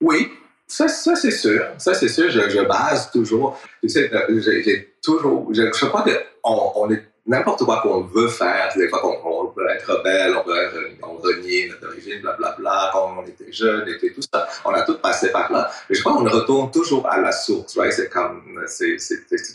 Oui, 0.00 0.28
ça, 0.66 0.88
c'est 0.88 1.30
sûr. 1.30 1.64
Ça, 1.78 1.94
c'est 1.94 2.08
sûr. 2.08 2.30
Je, 2.30 2.62
base 2.62 3.10
toujours. 3.10 3.58
Tu 3.82 3.88
sais, 3.88 4.10
euh, 4.14 4.40
j'ai 4.40 4.94
toujours. 5.02 5.52
Je, 5.52 5.62
je 5.62 5.86
crois 5.86 6.02
qu'on 6.02 6.72
on 6.76 6.90
est 6.90 7.02
n'importe 7.26 7.64
quoi 7.64 7.80
qu'on 7.82 8.02
veut 8.02 8.28
faire, 8.28 8.72
des 8.76 8.88
fois 8.88 9.00
qu'on 9.00 9.52
veut 9.56 9.70
être 9.70 9.92
rebelle, 9.92 10.36
on 10.36 10.48
veut 10.48 10.56
être, 10.56 10.76
on 11.02 11.16
renier 11.16 11.68
notre 11.68 11.88
origine, 11.88 12.20
blablabla, 12.20 12.90
quand 12.92 13.16
on 13.18 13.26
était 13.26 13.52
jeune 13.52 13.88
et 13.88 14.12
tout 14.12 14.22
ça, 14.22 14.48
on 14.64 14.70
a 14.70 14.82
tout 14.82 14.98
passé 14.98 15.30
par 15.30 15.50
là. 15.52 15.70
Mais 15.88 15.94
je 15.94 16.00
crois 16.00 16.14
qu'on 16.14 16.28
retourne 16.28 16.70
toujours 16.70 17.06
à 17.08 17.20
la 17.20 17.32
source, 17.32 17.78
right? 17.78 17.92
C'est 17.92 18.08
comme, 18.08 18.60
c'est, 18.66 18.96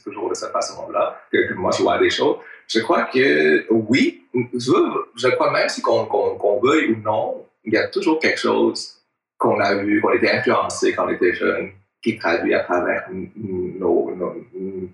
toujours 0.03 0.29
de 0.29 0.35
cette 0.35 0.51
façon-là 0.51 1.21
que, 1.31 1.53
moi 1.53 1.71
je 1.77 1.83
vois 1.83 1.97
des 1.97 2.09
choses. 2.09 2.37
Je 2.67 2.79
crois 2.79 3.03
que 3.03 3.65
oui, 3.69 4.25
je, 4.33 5.29
crois 5.29 5.51
même 5.51 5.69
si 5.69 5.81
qu'on, 5.81 6.05
qu'on, 6.05 6.59
veuille 6.59 6.91
ou 6.91 7.01
non, 7.01 7.45
il 7.63 7.73
y 7.73 7.77
a 7.77 7.87
toujours 7.87 8.19
quelque 8.19 8.39
chose 8.39 9.01
qu'on 9.37 9.59
a 9.59 9.75
vu, 9.75 10.01
qu'on 10.01 10.11
était 10.13 10.31
influencé 10.31 10.93
quand 10.93 11.05
on 11.05 11.09
était 11.09 11.33
jeune, 11.33 11.71
qui 12.01 12.17
traduit 12.17 12.53
à 12.53 12.61
travers 12.61 13.07
nos, 13.35 14.06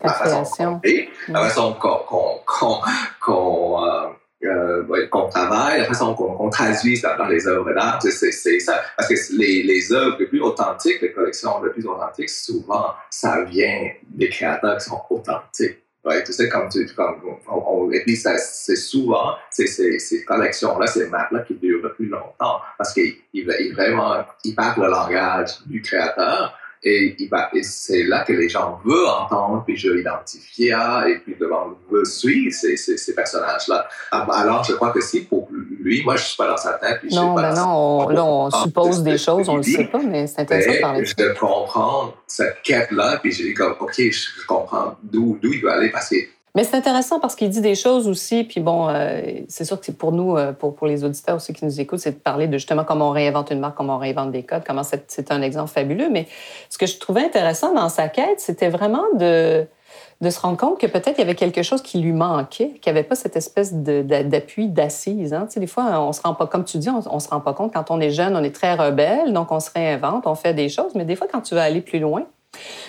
la 0.01 0.13
façon 0.13 0.81
la 1.29 1.39
façon 1.41 1.73
qu'on 1.73 3.71
euh, 3.75 4.09
euh, 4.45 5.07
qu'on 5.07 5.29
travaille, 5.29 5.79
la 5.79 5.85
façon 5.85 6.13
qu'on 6.15 6.49
traduit 6.49 7.01
dans, 7.01 7.27
les 7.27 7.47
œuvres 7.47 7.73
d'art, 7.73 7.99
c'est 8.01 8.59
ça. 8.59 8.81
Parce 8.97 9.07
que 9.07 9.37
les, 9.37 9.63
les 9.63 9.93
œuvres 9.93 10.17
les 10.19 10.25
plus 10.25 10.41
authentiques, 10.41 11.01
les 11.01 11.13
collections 11.13 11.63
les 11.63 11.69
plus 11.69 11.85
authentiques, 11.85 12.29
souvent, 12.29 12.93
ça 13.09 13.43
vient 13.43 13.91
des 14.09 14.29
créateurs 14.29 14.77
qui 14.77 14.85
sont 14.89 15.01
authentiques. 15.09 15.79
Ouais, 16.03 16.21
tu 16.25 16.33
sais, 16.33 16.49
comme 16.49 16.67
tu, 16.67 16.85
comme, 16.93 17.15
on, 17.47 17.89
et 17.89 18.01
puis 18.01 18.17
c'est 18.17 18.75
souvent, 18.75 19.35
c'est 19.49 19.67
ces 19.67 20.25
collections-là, 20.25 20.85
ces 20.87 21.07
maps-là 21.07 21.39
qui 21.47 21.53
durent 21.53 21.81
le 21.81 21.93
plus 21.93 22.07
longtemps 22.07 22.59
parce 22.77 22.93
qu'ils 22.93 23.15
il, 23.31 23.45
vraiment, 23.73 24.25
ils 24.43 24.53
parlent 24.53 24.83
le 24.83 24.89
langage 24.89 25.61
du 25.65 25.81
créateur, 25.81 26.57
et, 26.83 27.15
et 27.17 27.63
c'est 27.63 28.03
là 28.03 28.23
que 28.25 28.33
les 28.33 28.49
gens 28.49 28.79
veulent 28.83 29.07
entendre, 29.07 29.63
puis 29.65 29.77
je 29.77 29.89
identifier, 29.97 30.75
et 31.07 31.17
puis 31.19 31.35
devant 31.39 31.77
veut 31.89 32.05
suivre 32.05 32.53
ces, 32.53 32.75
ces, 32.75 32.97
ces 32.97 33.15
personnages-là. 33.15 33.87
Ah, 34.11 34.25
bah, 34.27 34.35
alors, 34.37 34.63
je 34.63 34.73
crois 34.73 34.91
que 34.91 35.01
si 35.01 35.21
pour 35.21 35.47
lui, 35.51 36.03
moi, 36.03 36.15
je 36.15 36.21
ne 36.21 36.27
suis 36.27 36.37
pas 36.37 36.47
dans 36.47 36.57
sa 36.57 36.73
tête. 36.73 36.99
Puis 36.99 37.15
non, 37.15 37.35
ben 37.35 37.53
non, 37.53 38.05
on, 38.05 38.09
là, 38.09 38.25
on 38.25 38.51
suppose 38.51 39.03
des 39.03 39.17
choses, 39.17 39.47
on 39.47 39.53
ne 39.53 39.57
le 39.57 39.63
sait 39.63 39.85
pas, 39.85 39.99
mais 39.99 40.27
c'est 40.27 40.41
intéressant 40.41 40.73
de 40.73 40.81
parler 40.81 41.03
de 41.03 41.39
comprendre 41.39 42.17
cette 42.27 42.61
quête-là, 42.63 43.19
puis 43.21 43.31
j'ai 43.31 43.45
dit 43.45 43.53
comme, 43.53 43.75
OK, 43.79 43.95
je 43.97 44.45
comprends 44.47 44.97
d'où 45.03 45.39
il 45.43 45.61
veut 45.61 45.71
aller, 45.71 45.89
parce 45.89 46.09
que 46.09 46.15
mais 46.55 46.63
c'est 46.63 46.75
intéressant 46.75 47.19
parce 47.19 47.35
qu'il 47.35 47.49
dit 47.49 47.61
des 47.61 47.73
choses 47.73 48.07
aussi, 48.07 48.43
puis 48.43 48.61
bon, 48.61 48.87
euh, 48.87 49.21
c'est 49.47 49.65
sûr 49.65 49.79
que 49.79 49.85
c'est 49.85 49.97
pour 49.97 50.11
nous, 50.11 50.37
euh, 50.37 50.53
pour, 50.53 50.85
les 50.85 51.03
auditeurs 51.03 51.37
aussi 51.37 51.51
qui 51.51 51.65
nous 51.65 51.81
écoutent, 51.81 51.99
c'est 51.99 52.11
de 52.11 52.19
parler 52.19 52.47
de 52.47 52.53
justement 52.53 52.83
comment 52.83 53.09
on 53.09 53.11
réinvente 53.11 53.49
une 53.49 53.59
marque, 53.59 53.75
comment 53.75 53.95
on 53.95 53.99
réinvente 53.99 54.31
des 54.31 54.43
codes, 54.43 54.63
comment 54.65 54.83
c'est 54.83 55.31
un 55.31 55.41
exemple 55.41 55.71
fabuleux. 55.71 56.09
Mais 56.11 56.27
ce 56.69 56.77
que 56.77 56.85
je 56.85 56.99
trouvais 56.99 57.23
intéressant 57.23 57.73
dans 57.73 57.89
sa 57.89 58.07
quête, 58.07 58.39
c'était 58.39 58.69
vraiment 58.69 59.03
de, 59.15 59.65
de 60.21 60.29
se 60.29 60.39
rendre 60.39 60.57
compte 60.57 60.79
que 60.79 60.85
peut-être 60.85 61.17
il 61.17 61.21
y 61.21 61.23
avait 61.23 61.33
quelque 61.33 61.63
chose 61.63 61.81
qui 61.81 61.99
lui 61.99 62.13
manquait, 62.13 62.69
qu'il 62.81 62.93
n'y 62.93 62.99
avait 62.99 63.07
pas 63.07 63.15
cette 63.15 63.35
espèce 63.35 63.73
d'appui, 63.73 64.67
d'assise. 64.67 65.33
Hein. 65.33 65.47
Tu 65.47 65.53
sais, 65.53 65.59
des 65.59 65.65
fois, 65.65 65.99
on 66.01 66.13
se 66.13 66.21
rend 66.21 66.35
pas, 66.35 66.45
comme 66.45 66.65
tu 66.65 66.77
dis, 66.77 66.89
on, 66.89 67.01
on 67.09 67.19
se 67.19 67.29
rend 67.29 67.39
pas 67.39 67.53
compte. 67.53 67.73
Quand 67.73 67.89
on 67.89 67.99
est 67.99 68.11
jeune, 68.11 68.35
on 68.35 68.43
est 68.43 68.53
très 68.53 68.75
rebelle, 68.75 69.33
donc 69.33 69.51
on 69.51 69.59
se 69.59 69.71
réinvente, 69.71 70.27
on 70.27 70.35
fait 70.35 70.53
des 70.53 70.69
choses. 70.69 70.93
Mais 70.93 71.05
des 71.05 71.15
fois, 71.15 71.25
quand 71.31 71.41
tu 71.41 71.55
veux 71.55 71.61
aller 71.61 71.81
plus 71.81 71.99
loin, 71.99 72.25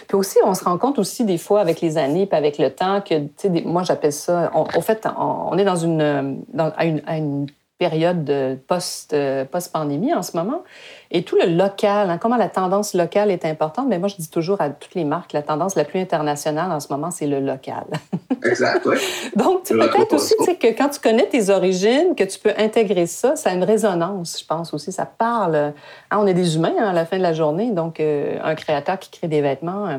puis 0.07 0.17
aussi, 0.17 0.39
on 0.45 0.55
se 0.55 0.65
rend 0.65 0.79
compte 0.79 0.99
aussi 0.99 1.25
des 1.25 1.39
fois 1.39 1.61
avec 1.61 1.81
les 1.81 1.97
années 1.99 2.27
puis 2.27 2.37
avec 2.37 2.59
le 2.59 2.71
temps 2.71 3.01
que, 3.01 3.19
tu 3.19 3.29
sais, 3.37 3.49
moi 3.65 3.83
j'appelle 3.83 4.13
ça, 4.13 4.51
en 4.55 4.81
fait, 4.81 5.07
on, 5.19 5.57
est 5.57 5.65
dans 5.65 5.77
une 5.77 7.47
période 7.89 8.59
post, 8.67 9.15
post-pandémie 9.51 10.15
en 10.15 10.23
ce 10.23 10.37
moment. 10.37 10.63
Et 11.11 11.23
tout 11.23 11.37
le 11.37 11.47
local, 11.47 12.11
hein, 12.11 12.19
comment 12.19 12.37
la 12.37 12.49
tendance 12.49 12.95
locale 12.95 13.31
est 13.31 13.45
importante, 13.45 13.87
mais 13.89 13.99
moi 13.99 14.09
je 14.09 14.17
dis 14.17 14.29
toujours 14.29 14.61
à 14.61 14.71
toutes 14.71 14.95
les 14.95 15.05
marques, 15.05 15.33
la 15.33 15.43
tendance 15.43 15.77
la 15.77 15.85
plus 15.85 16.01
internationale 16.01 16.73
en 16.73 16.81
ce 16.81 16.93
moment, 16.93 17.11
c'est 17.11 17.27
le 17.27 17.41
local. 17.41 17.85
exact, 18.45 18.85
oui. 18.87 18.97
Donc, 19.37 19.65
peut-être 19.65 20.13
aussi 20.15 20.35
que 20.59 20.67
quand 20.77 20.89
tu 20.89 21.01
connais 21.01 21.27
tes 21.27 21.51
origines, 21.51 22.15
que 22.17 22.25
tu 22.25 22.39
peux 22.39 22.53
intégrer 22.57 23.07
ça, 23.07 23.37
ça 23.37 23.51
a 23.51 23.55
une 23.55 23.65
résonance, 23.65 24.41
je 24.41 24.47
pense 24.47 24.75
aussi. 24.75 24.93
Ça 24.93 25.07
parle. 25.07 25.55
Hein, 25.55 25.73
on 26.19 26.27
est 26.27 26.35
des 26.35 26.57
humains 26.57 26.75
hein, 26.79 26.89
à 26.89 26.93
la 26.93 27.05
fin 27.05 27.19
de 27.19 27.23
la 27.23 27.33
journée, 27.33 27.71
donc 27.71 28.01
euh, 28.01 28.39
un 28.43 28.55
créateur 28.55 28.99
qui 28.99 29.11
crée 29.11 29.29
des 29.29 29.41
vêtements 29.41 29.87
euh, 29.87 29.99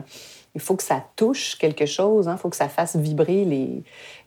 il 0.56 0.62
faut 0.62 0.76
que 0.76 0.84
ça 0.84 1.04
touche 1.18 1.58
quelque 1.58 1.86
chose, 1.86 2.26
il 2.26 2.30
hein. 2.30 2.38
faut 2.38 2.50
que 2.50 2.56
ça 2.56 2.70
fasse 2.70 2.96
vibrer 2.96 3.44
les, 3.44 3.84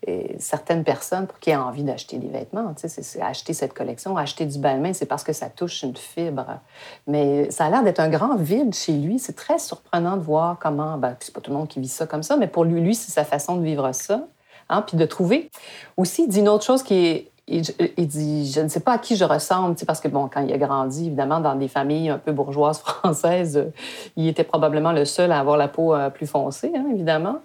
euh, 0.09 0.23
certaines 0.39 0.85
personnes 0.85 1.27
pour 1.27 1.39
qu'ils 1.39 1.55
aient 1.55 1.57
envie 1.57 1.83
d'acheter 1.83 2.19
des 2.19 2.29
vêtements. 2.29 2.75
Tu 2.75 2.87
c'est, 2.89 3.21
acheter 3.23 3.55
cette 3.55 3.73
collection, 3.73 4.17
acheter 4.17 4.45
du 4.45 4.59
balmain, 4.59 4.93
c'est 4.93 5.07
parce 5.07 5.25
que 5.25 5.33
ça 5.33 5.49
touche 5.49 5.83
une 5.83 5.97
fibre. 5.97 6.61
Mais 7.07 7.51
ça 7.51 7.65
a 7.65 7.71
l'air 7.71 7.83
d'être 7.83 8.01
un 8.01 8.11
grand 8.11 8.37
vide 8.37 8.75
chez 8.75 8.93
lui. 8.93 9.19
C'est 9.19 9.37
très 9.37 9.59
surprenant 9.59 10.19
de 10.19 10.23
voir 10.23 10.59
comment, 10.61 10.99
ben, 10.99 11.17
c'est 11.21 11.35
pas 11.35 11.41
tout 11.41 11.51
le 11.51 11.57
monde 11.57 11.69
qui 11.69 11.81
vit 11.81 11.89
ça 11.89 12.07
comme 12.07 12.23
ça, 12.23 12.37
mais 12.37 12.47
pour 12.47 12.65
lui, 12.65 12.81
lui, 12.81 12.95
c'est 12.95 13.11
sa 13.11 13.25
façon 13.25 13.57
de 13.57 13.65
vivre 13.65 13.91
ça. 13.93 14.29
Hein. 14.69 14.83
Puis 14.83 14.99
de 14.99 15.07
trouver. 15.07 15.51
Aussi, 15.97 16.25
il 16.25 16.29
dit 16.29 16.41
une 16.41 16.49
autre 16.49 16.65
chose 16.65 16.83
qui 16.83 16.95
est 16.95 17.33
il, 17.49 18.07
dit 18.07 18.51
Je 18.53 18.61
ne 18.61 18.69
sais 18.69 18.81
pas 18.81 18.95
à 18.95 18.99
qui 18.99 19.17
je 19.17 19.25
ressemble, 19.25 19.77
parce 19.87 20.01
que, 20.01 20.09
bon, 20.09 20.29
quand 20.33 20.41
il 20.41 20.53
a 20.53 20.59
grandi, 20.59 21.07
évidemment, 21.07 21.41
dans 21.41 21.55
des 21.55 21.69
familles 21.69 22.11
un 22.11 22.19
peu 22.19 22.33
bourgeoises 22.33 22.79
françaises, 22.85 23.57
euh, 23.57 23.71
il 24.17 24.29
était 24.29 24.45
probablement 24.45 24.93
le 24.93 25.05
seul 25.05 25.33
à 25.33 25.39
avoir 25.39 25.57
la 25.57 25.69
peau 25.69 25.95
euh, 25.95 26.11
plus 26.11 26.27
foncée, 26.27 26.73
hein, 26.77 26.85
évidemment. 26.93 27.37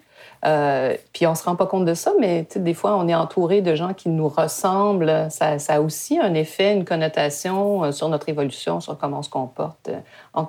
Euh, 0.46 0.94
puis 1.14 1.26
on 1.26 1.30
ne 1.30 1.36
se 1.36 1.42
rend 1.42 1.56
pas 1.56 1.66
compte 1.66 1.86
de 1.86 1.94
ça, 1.94 2.12
mais 2.20 2.46
des 2.54 2.74
fois, 2.74 2.96
on 2.96 3.08
est 3.08 3.14
entouré 3.14 3.62
de 3.62 3.74
gens 3.74 3.94
qui 3.94 4.10
nous 4.10 4.28
ressemblent. 4.28 5.28
Ça, 5.30 5.56
a 5.68 5.80
aussi 5.80 6.18
un 6.18 6.34
effet, 6.34 6.74
une 6.74 6.84
connotation 6.84 7.90
sur 7.92 8.10
notre 8.10 8.28
évolution, 8.28 8.80
sur 8.80 8.98
comment 8.98 9.20
on 9.20 9.22
se 9.22 9.30
comporte. 9.30 9.90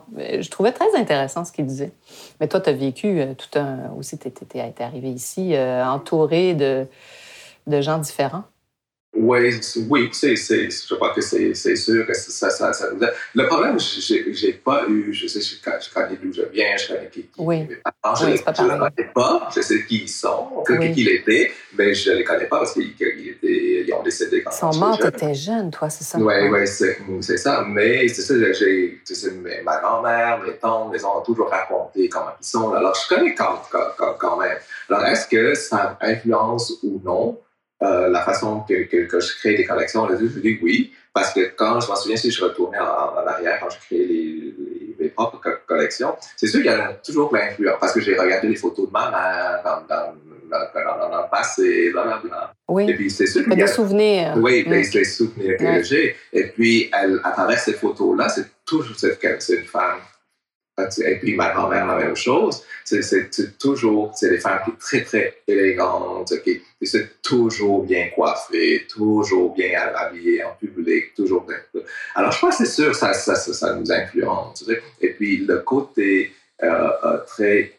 je 0.10 0.50
trouvais 0.50 0.74
très 0.74 0.94
intéressant 0.98 1.46
ce 1.46 1.54
qu'il 1.54 1.66
disait. 1.66 1.94
Mais 2.42 2.50
toi, 2.50 2.60
tu 2.60 2.70
as 2.70 2.74
vécu 2.74 3.22
tout 3.38 3.58
un. 3.58 3.92
aussi, 3.98 4.18
tu 4.18 4.28
es, 4.56 4.74
arrivé 4.82 5.12
ici 5.12 5.56
entouré 5.58 6.56
de 6.56 6.88
gens 7.82 7.98
différents. 7.98 8.44
Oui, 9.26 9.60
oui, 9.90 10.10
c'est, 10.12 10.36
c'est, 10.36 10.70
je 10.70 10.96
crois 10.96 11.14
que 11.14 11.22
c'est, 11.22 11.54
c'est 11.54 11.76
sûr 11.76 12.06
que 12.06 12.14
ça, 12.14 12.50
ça, 12.50 12.74
ça 12.74 12.92
nous 12.92 13.02
aide. 13.04 13.14
Le 13.34 13.48
problème, 13.48 13.80
j'ai, 13.80 14.34
j'ai 14.34 14.54
pas 14.54 14.86
eu, 14.88 15.14
je 15.14 15.28
sais, 15.28 15.42
je, 15.42 15.56
je 15.56 15.94
connais 15.94 16.18
d'où 16.22 16.32
je 16.32 16.44
viens, 16.54 16.78
je 16.78 16.88
connais 16.88 17.10
qui, 17.10 17.22
qui 17.24 17.30
oui. 17.38 17.62
mes 17.68 17.78
parents, 18.02 18.16
je 18.16 18.26
ne 18.26 18.32
les 18.34 18.40
connais 18.40 19.12
pas, 19.14 19.50
je 19.56 19.62
sais 19.62 19.86
qui 19.86 20.04
ils 20.04 20.10
sont, 20.10 20.64
oui. 20.70 20.94
qui 20.94 21.02
ils 21.02 21.10
étaient, 21.10 21.52
mais 21.78 21.94
je 21.94 22.12
ne 22.12 22.18
les 22.18 22.24
connais 22.24 22.46
pas 22.46 22.60
parce 22.60 22.74
qu'ils 22.74 22.92
étaient, 22.92 23.16
ils 23.18 23.94
ont 23.94 24.04
décédé 24.04 24.44
quand 24.44 24.52
Ils 24.52 24.74
sont 24.74 24.80
morts, 24.80 25.00
tu 25.00 25.08
étais 25.08 25.34
jeune, 25.34 25.72
toi, 25.72 25.90
c'est 25.90 26.04
ça? 26.04 26.20
Oui, 26.20 26.36
oui, 26.52 26.68
c'est, 26.68 27.00
c'est 27.22 27.38
ça, 27.38 27.66
mais 27.68 28.08
c'est 28.08 28.22
ça, 28.22 28.34
j'ai, 28.54 29.02
sais, 29.04 29.32
ma 29.64 29.80
grand-mère, 29.80 30.42
mes 30.46 30.54
tantes, 30.54 30.94
ils 30.96 31.06
ont 31.06 31.22
toujours 31.22 31.50
raconté 31.50 32.08
comment 32.10 32.34
ils 32.40 32.46
sont, 32.46 32.74
alors 32.74 32.96
je 32.96 33.16
connais 33.16 33.34
quand, 33.34 33.62
quand, 33.72 34.14
quand 34.20 34.38
même. 34.38 34.58
Alors, 34.90 35.06
est-ce 35.06 35.28
que 35.28 35.56
ça 35.56 35.98
influence 36.02 36.74
ou 36.84 37.02
non? 37.04 37.40
Euh, 37.86 38.10
la 38.10 38.22
façon 38.22 38.62
que, 38.68 38.84
que, 38.84 39.20
je 39.20 39.38
crée 39.38 39.56
des 39.56 39.66
collections, 39.66 40.08
je 40.10 40.26
dis 40.26 40.60
oui, 40.62 40.94
parce 41.14 41.34
que 41.34 41.52
quand 41.56 41.80
je 41.80 41.88
m'en 41.88 41.96
souviens, 41.96 42.18
si 42.18 42.32
je 42.32 42.44
retournais 42.44 42.80
en, 42.80 42.84
en, 42.84 43.28
arrière, 43.28 43.60
quand 43.62 43.70
je 43.70 43.78
créais 43.86 44.06
les, 44.06 44.56
mes 45.00 45.10
propres 45.10 45.40
collections, 45.68 46.16
c'est 46.36 46.48
sûr 46.48 46.62
qu'il 46.62 46.72
y 46.72 46.74
a 46.74 46.94
toujours 47.06 47.34
l'influence, 47.34 47.78
parce 47.80 47.94
que 47.94 48.02
j'ai 48.02 48.18
regardé 48.18 48.48
les 48.48 48.56
photos 48.56 48.88
de 48.88 48.92
ma 48.92 49.12
mère 49.12 49.62
dans, 49.64 49.82
dans 49.88 51.24
le 51.24 51.30
passé, 51.30 51.92
blablabla. 51.92 52.54
Oui. 52.68 52.90
Et 52.90 52.96
puis, 52.96 53.10
c'est 53.10 53.28
sûr 53.28 53.44
qu'il 53.44 53.54
y 53.54 53.62
a 53.62 53.66
des 53.66 53.72
souvenirs. 53.72 54.34
Oui, 54.38 54.64
mm. 54.66 54.72
les, 54.72 55.06
souvenirs 55.06 55.58
que 55.58 55.84
j'ai. 55.84 56.16
Et 56.34 56.48
puis, 56.48 56.90
elle, 56.94 57.20
à 57.24 57.32
travers 57.32 57.60
ces 57.60 57.74
photos-là, 57.74 58.30
c'est 58.30 58.46
toujours 58.66 58.96
cette, 58.98 59.24
une 59.24 59.64
femme 59.64 60.00
puis 61.22 61.36
ma 61.36 61.52
grand-mère, 61.54 61.88
la 61.88 61.96
même 61.96 62.16
chose? 62.16 62.64
C'est 62.84 63.58
toujours, 63.58 64.12
c'est 64.16 64.30
des 64.30 64.40
femmes 64.40 64.60
qui 64.66 64.72
sont 64.72 64.78
très, 64.78 65.04
très 65.04 65.38
élégantes, 65.48 66.34
qui, 66.44 66.62
sont 66.86 67.00
toujours 67.24 67.84
bien 67.84 68.10
coiffées, 68.14 68.86
toujours 68.88 69.56
bien 69.56 69.72
habillées 69.96 70.44
en 70.44 70.54
public, 70.54 71.14
toujours 71.16 71.46
bien. 71.46 71.58
Alors, 72.16 72.32
je 72.32 72.38
crois 72.38 72.50
que 72.50 72.58
c'est 72.58 72.66
sûr, 72.66 72.94
ça, 72.94 73.14
ça, 73.14 73.76
nous 73.76 73.92
influence. 73.92 74.70
Et 75.02 75.14
puis, 75.14 75.38
le 75.38 75.60
côté 75.60 76.34
euh, 76.64 76.90
euh, 77.04 77.18
très. 77.26 77.74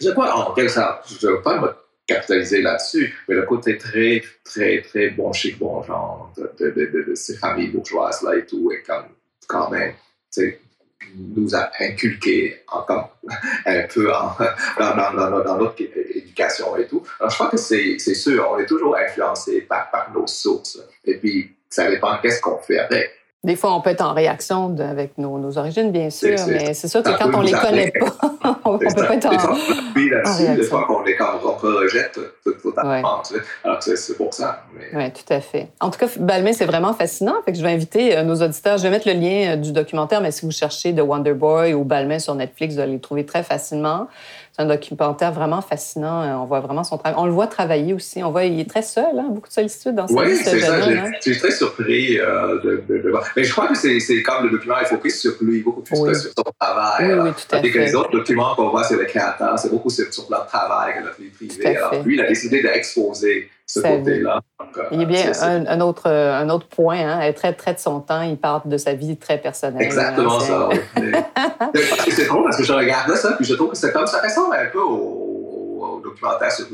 Je 0.00 0.10
crois, 0.10 0.34
en 0.34 0.54
je 0.56 0.62
ne 0.62 1.32
veux 1.32 1.42
pas 1.42 1.60
me 1.60 1.68
capitaliser 2.06 2.62
là-dessus, 2.62 3.14
mais 3.28 3.34
le 3.34 3.42
côté 3.42 3.76
très, 3.78 4.22
très, 4.44 4.82
très 4.82 5.10
bon 5.10 5.32
chic, 5.32 5.58
bon 5.58 5.82
genre 5.82 6.32
de, 6.36 6.70
de, 6.70 7.14
ces 7.14 7.36
familles 7.36 7.68
bourgeoises-là 7.68 8.36
et 8.36 8.46
tout, 8.46 8.72
et 8.72 8.82
comme, 8.82 9.06
quand 9.46 9.70
même, 9.70 9.92
nous 11.14 11.54
a 11.54 11.70
inculqué 11.80 12.62
encore 12.68 13.16
un 13.66 13.82
peu 13.82 14.10
dans, 14.78 15.56
notre 15.58 15.82
éducation 16.16 16.76
et 16.76 16.86
tout. 16.86 17.02
Je 17.20 17.34
crois 17.34 17.48
que 17.48 17.56
c'est 17.56 17.98
sûr, 17.98 18.48
on 18.50 18.58
est 18.58 18.66
toujours 18.66 18.96
influencé 18.96 19.62
par, 19.62 19.90
par 19.90 20.12
nos 20.12 20.26
sources. 20.26 20.80
Et 21.04 21.16
puis, 21.16 21.54
ça 21.68 21.88
dépend 21.90 22.18
qu'est-ce 22.18 22.40
qu'on 22.40 22.58
fait 22.58 22.78
avec. 22.78 23.19
Des 23.42 23.56
fois, 23.56 23.74
on 23.74 23.80
peut 23.80 23.88
être 23.88 24.02
en 24.02 24.12
réaction 24.12 24.76
avec 24.78 25.16
nos, 25.16 25.38
nos, 25.38 25.56
origines, 25.56 25.90
bien 25.90 26.10
sûr, 26.10 26.36
mais 26.46 26.74
c'est 26.74 26.88
sûr 26.88 27.02
que 27.02 27.16
quand 27.16 27.30
on 27.32 27.40
ne 27.40 27.46
les 27.46 27.52
connaît 27.52 27.90
pas, 27.90 28.60
on 28.66 28.74
ne 28.74 28.78
peut 28.78 29.06
pas 29.06 29.14
être 29.14 29.26
en, 29.26 29.56
oui, 29.96 30.10
là-dessus, 30.10 30.56
des 30.56 30.62
fois 30.62 30.84
qu'on 30.86 31.02
les 31.02 31.16
on 31.20 31.52
rejette 31.54 32.20
totalement. 32.62 32.90
Ouais. 32.90 33.40
Alors, 33.64 33.82
c'est 33.82 34.16
pour 34.18 34.34
ça. 34.34 34.64
Oui, 34.92 35.10
tout 35.12 35.32
à 35.32 35.40
fait. 35.40 35.68
En 35.80 35.90
tout 35.90 35.98
cas, 35.98 36.06
Balmain, 36.18 36.52
c'est 36.52 36.66
vraiment 36.66 36.92
fascinant. 36.92 37.36
Fait 37.46 37.52
que 37.52 37.58
je 37.58 37.62
vais 37.62 37.72
inviter 37.72 38.16
euh, 38.16 38.24
nos 38.24 38.42
auditeurs. 38.42 38.76
Je 38.76 38.82
vais 38.82 38.90
mettre 38.90 39.08
le 39.08 39.14
lien 39.14 39.52
euh, 39.52 39.56
du 39.56 39.72
documentaire, 39.72 40.20
mais 40.20 40.32
si 40.32 40.44
vous 40.44 40.52
cherchez 40.52 40.94
The 40.94 41.00
Wonder 41.00 41.32
Boy 41.32 41.72
ou 41.72 41.84
Balmain 41.84 42.18
sur 42.18 42.34
Netflix, 42.34 42.74
vous 42.74 42.80
allez 42.80 42.92
le 42.92 43.00
trouver 43.00 43.24
très 43.24 43.42
facilement. 43.42 44.08
C'est 44.52 44.62
un 44.62 44.66
documentaire 44.66 45.32
vraiment 45.32 45.62
fascinant. 45.62 46.22
Euh, 46.22 46.34
on 46.34 46.44
voit 46.44 46.60
vraiment 46.60 46.82
son 46.82 46.98
travail. 46.98 47.18
On 47.20 47.26
le 47.26 47.32
voit 47.32 47.46
travailler 47.46 47.94
aussi. 47.94 48.22
On 48.22 48.30
voit, 48.30 48.44
il 48.44 48.58
est 48.58 48.68
très 48.68 48.82
seul, 48.82 49.18
hein? 49.18 49.26
beaucoup 49.30 49.48
de 49.48 49.52
solitude 49.52 49.94
dans 49.94 50.08
sa 50.08 50.14
oui, 50.14 50.26
vie. 50.26 50.32
Oui, 50.32 50.40
c'est 50.42 50.60
ça. 50.60 50.74
Hein. 50.74 51.10
Je 51.24 51.30
suis 51.30 51.38
très 51.38 51.50
surpris 51.52 52.18
euh, 52.18 52.60
de, 52.60 52.84
de, 52.88 53.10
voir. 53.10 53.24
Mais 53.36 53.44
je 53.44 53.52
crois 53.52 53.68
que 53.68 53.76
c'est 53.76 54.22
comme 54.22 54.44
le 54.44 54.50
document, 54.50 54.74
il 54.80 54.86
faut 54.86 54.96
plus 54.96 55.18
sur 55.18 55.32
lui, 55.40 55.60
beaucoup 55.60 55.82
plus 55.82 56.00
que 56.00 56.14
sur 56.14 56.30
son 56.36 56.44
travail. 56.58 57.14
Oui, 57.14 57.20
oui, 57.20 57.30
tout 57.30 57.56
à 57.56 57.60
fait. 57.60 57.70
que 57.70 57.78
les 57.78 57.94
autres 57.94 58.10
documents 58.10 58.54
qu'on 58.56 58.70
voit 58.70 58.84
sur 58.84 58.98
les 58.98 59.06
créateurs, 59.06 59.58
c'est 59.58 59.70
beaucoup 59.70 59.90
sur, 59.90 60.06
leur 60.28 60.46
travail 60.46 60.94
que 60.98 61.04
leur 61.04 61.14
vie 61.14 61.28
privée. 61.28 61.76
Alors 61.76 62.02
lui, 62.04 62.14
il 62.14 62.20
a 62.20 62.26
décidé 62.26 62.62
d'exposer 62.62 63.48
ce 63.70 63.80
côté-là. 63.80 64.40
Il 64.92 65.00
y 65.00 65.02
a 65.02 65.06
bien 65.06 65.32
un, 65.42 65.80
autre, 65.80 66.10
un 66.10 66.48
autre 66.48 66.66
point, 66.66 66.98
hein, 66.98 67.20
elle 67.22 67.34
traite, 67.34 67.56
traite 67.56 67.80
son 67.80 68.00
temps, 68.00 68.22
il 68.22 68.36
parle 68.36 68.62
de 68.64 68.76
sa 68.76 68.94
vie 68.94 69.16
très 69.16 69.38
personnelle. 69.38 69.82
Exactement 69.82 70.38
hein, 70.38 70.40
ça. 70.40 70.68
c'est 72.10 72.26
drôle 72.26 72.44
parce 72.44 72.56
que 72.56 72.64
je 72.64 72.72
regarde 72.72 73.14
ça, 73.14 73.32
puis 73.32 73.44
je 73.44 73.54
trouve 73.54 73.70
que 73.70 73.76
c'est 73.76 73.92
comme 73.92 74.06
ça 74.06 74.20
ressemble 74.20 74.56
un 74.56 74.66
peu 74.66 74.80
au, 74.80 76.00
documentaire 76.02 76.50
sur 76.50 76.66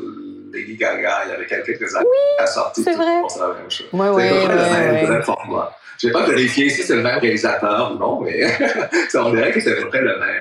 Lady 0.53 0.77
Gaga 0.77 1.25
il 1.27 1.31
y 1.31 1.35
avait 1.35 1.47
quelques 1.47 1.95
années. 1.95 2.07
Oui, 2.09 2.45
a 2.45 2.47
sorti 2.47 2.83
c'est 2.83 2.95
vrai. 2.95 3.23
la 3.39 3.49
même 3.49 3.71
chose. 3.71 3.87
Oui, 3.93 4.07
oui, 4.13 5.23
format. 5.23 5.73
Je 5.99 6.07
n'ai 6.07 6.13
pas 6.13 6.27
vérifié 6.27 6.69
si 6.69 6.83
c'est 6.83 6.97
le 6.97 7.03
même 7.03 7.19
réalisateur 7.19 7.93
ou 7.95 7.99
non, 7.99 8.21
mais 8.21 8.47
on 9.15 9.31
dirait 9.31 9.53
que 9.53 9.61
c'est 9.61 9.73
à 9.73 9.83
peu 9.83 9.89
près 9.89 10.01
le 10.01 10.19
même. 10.19 10.41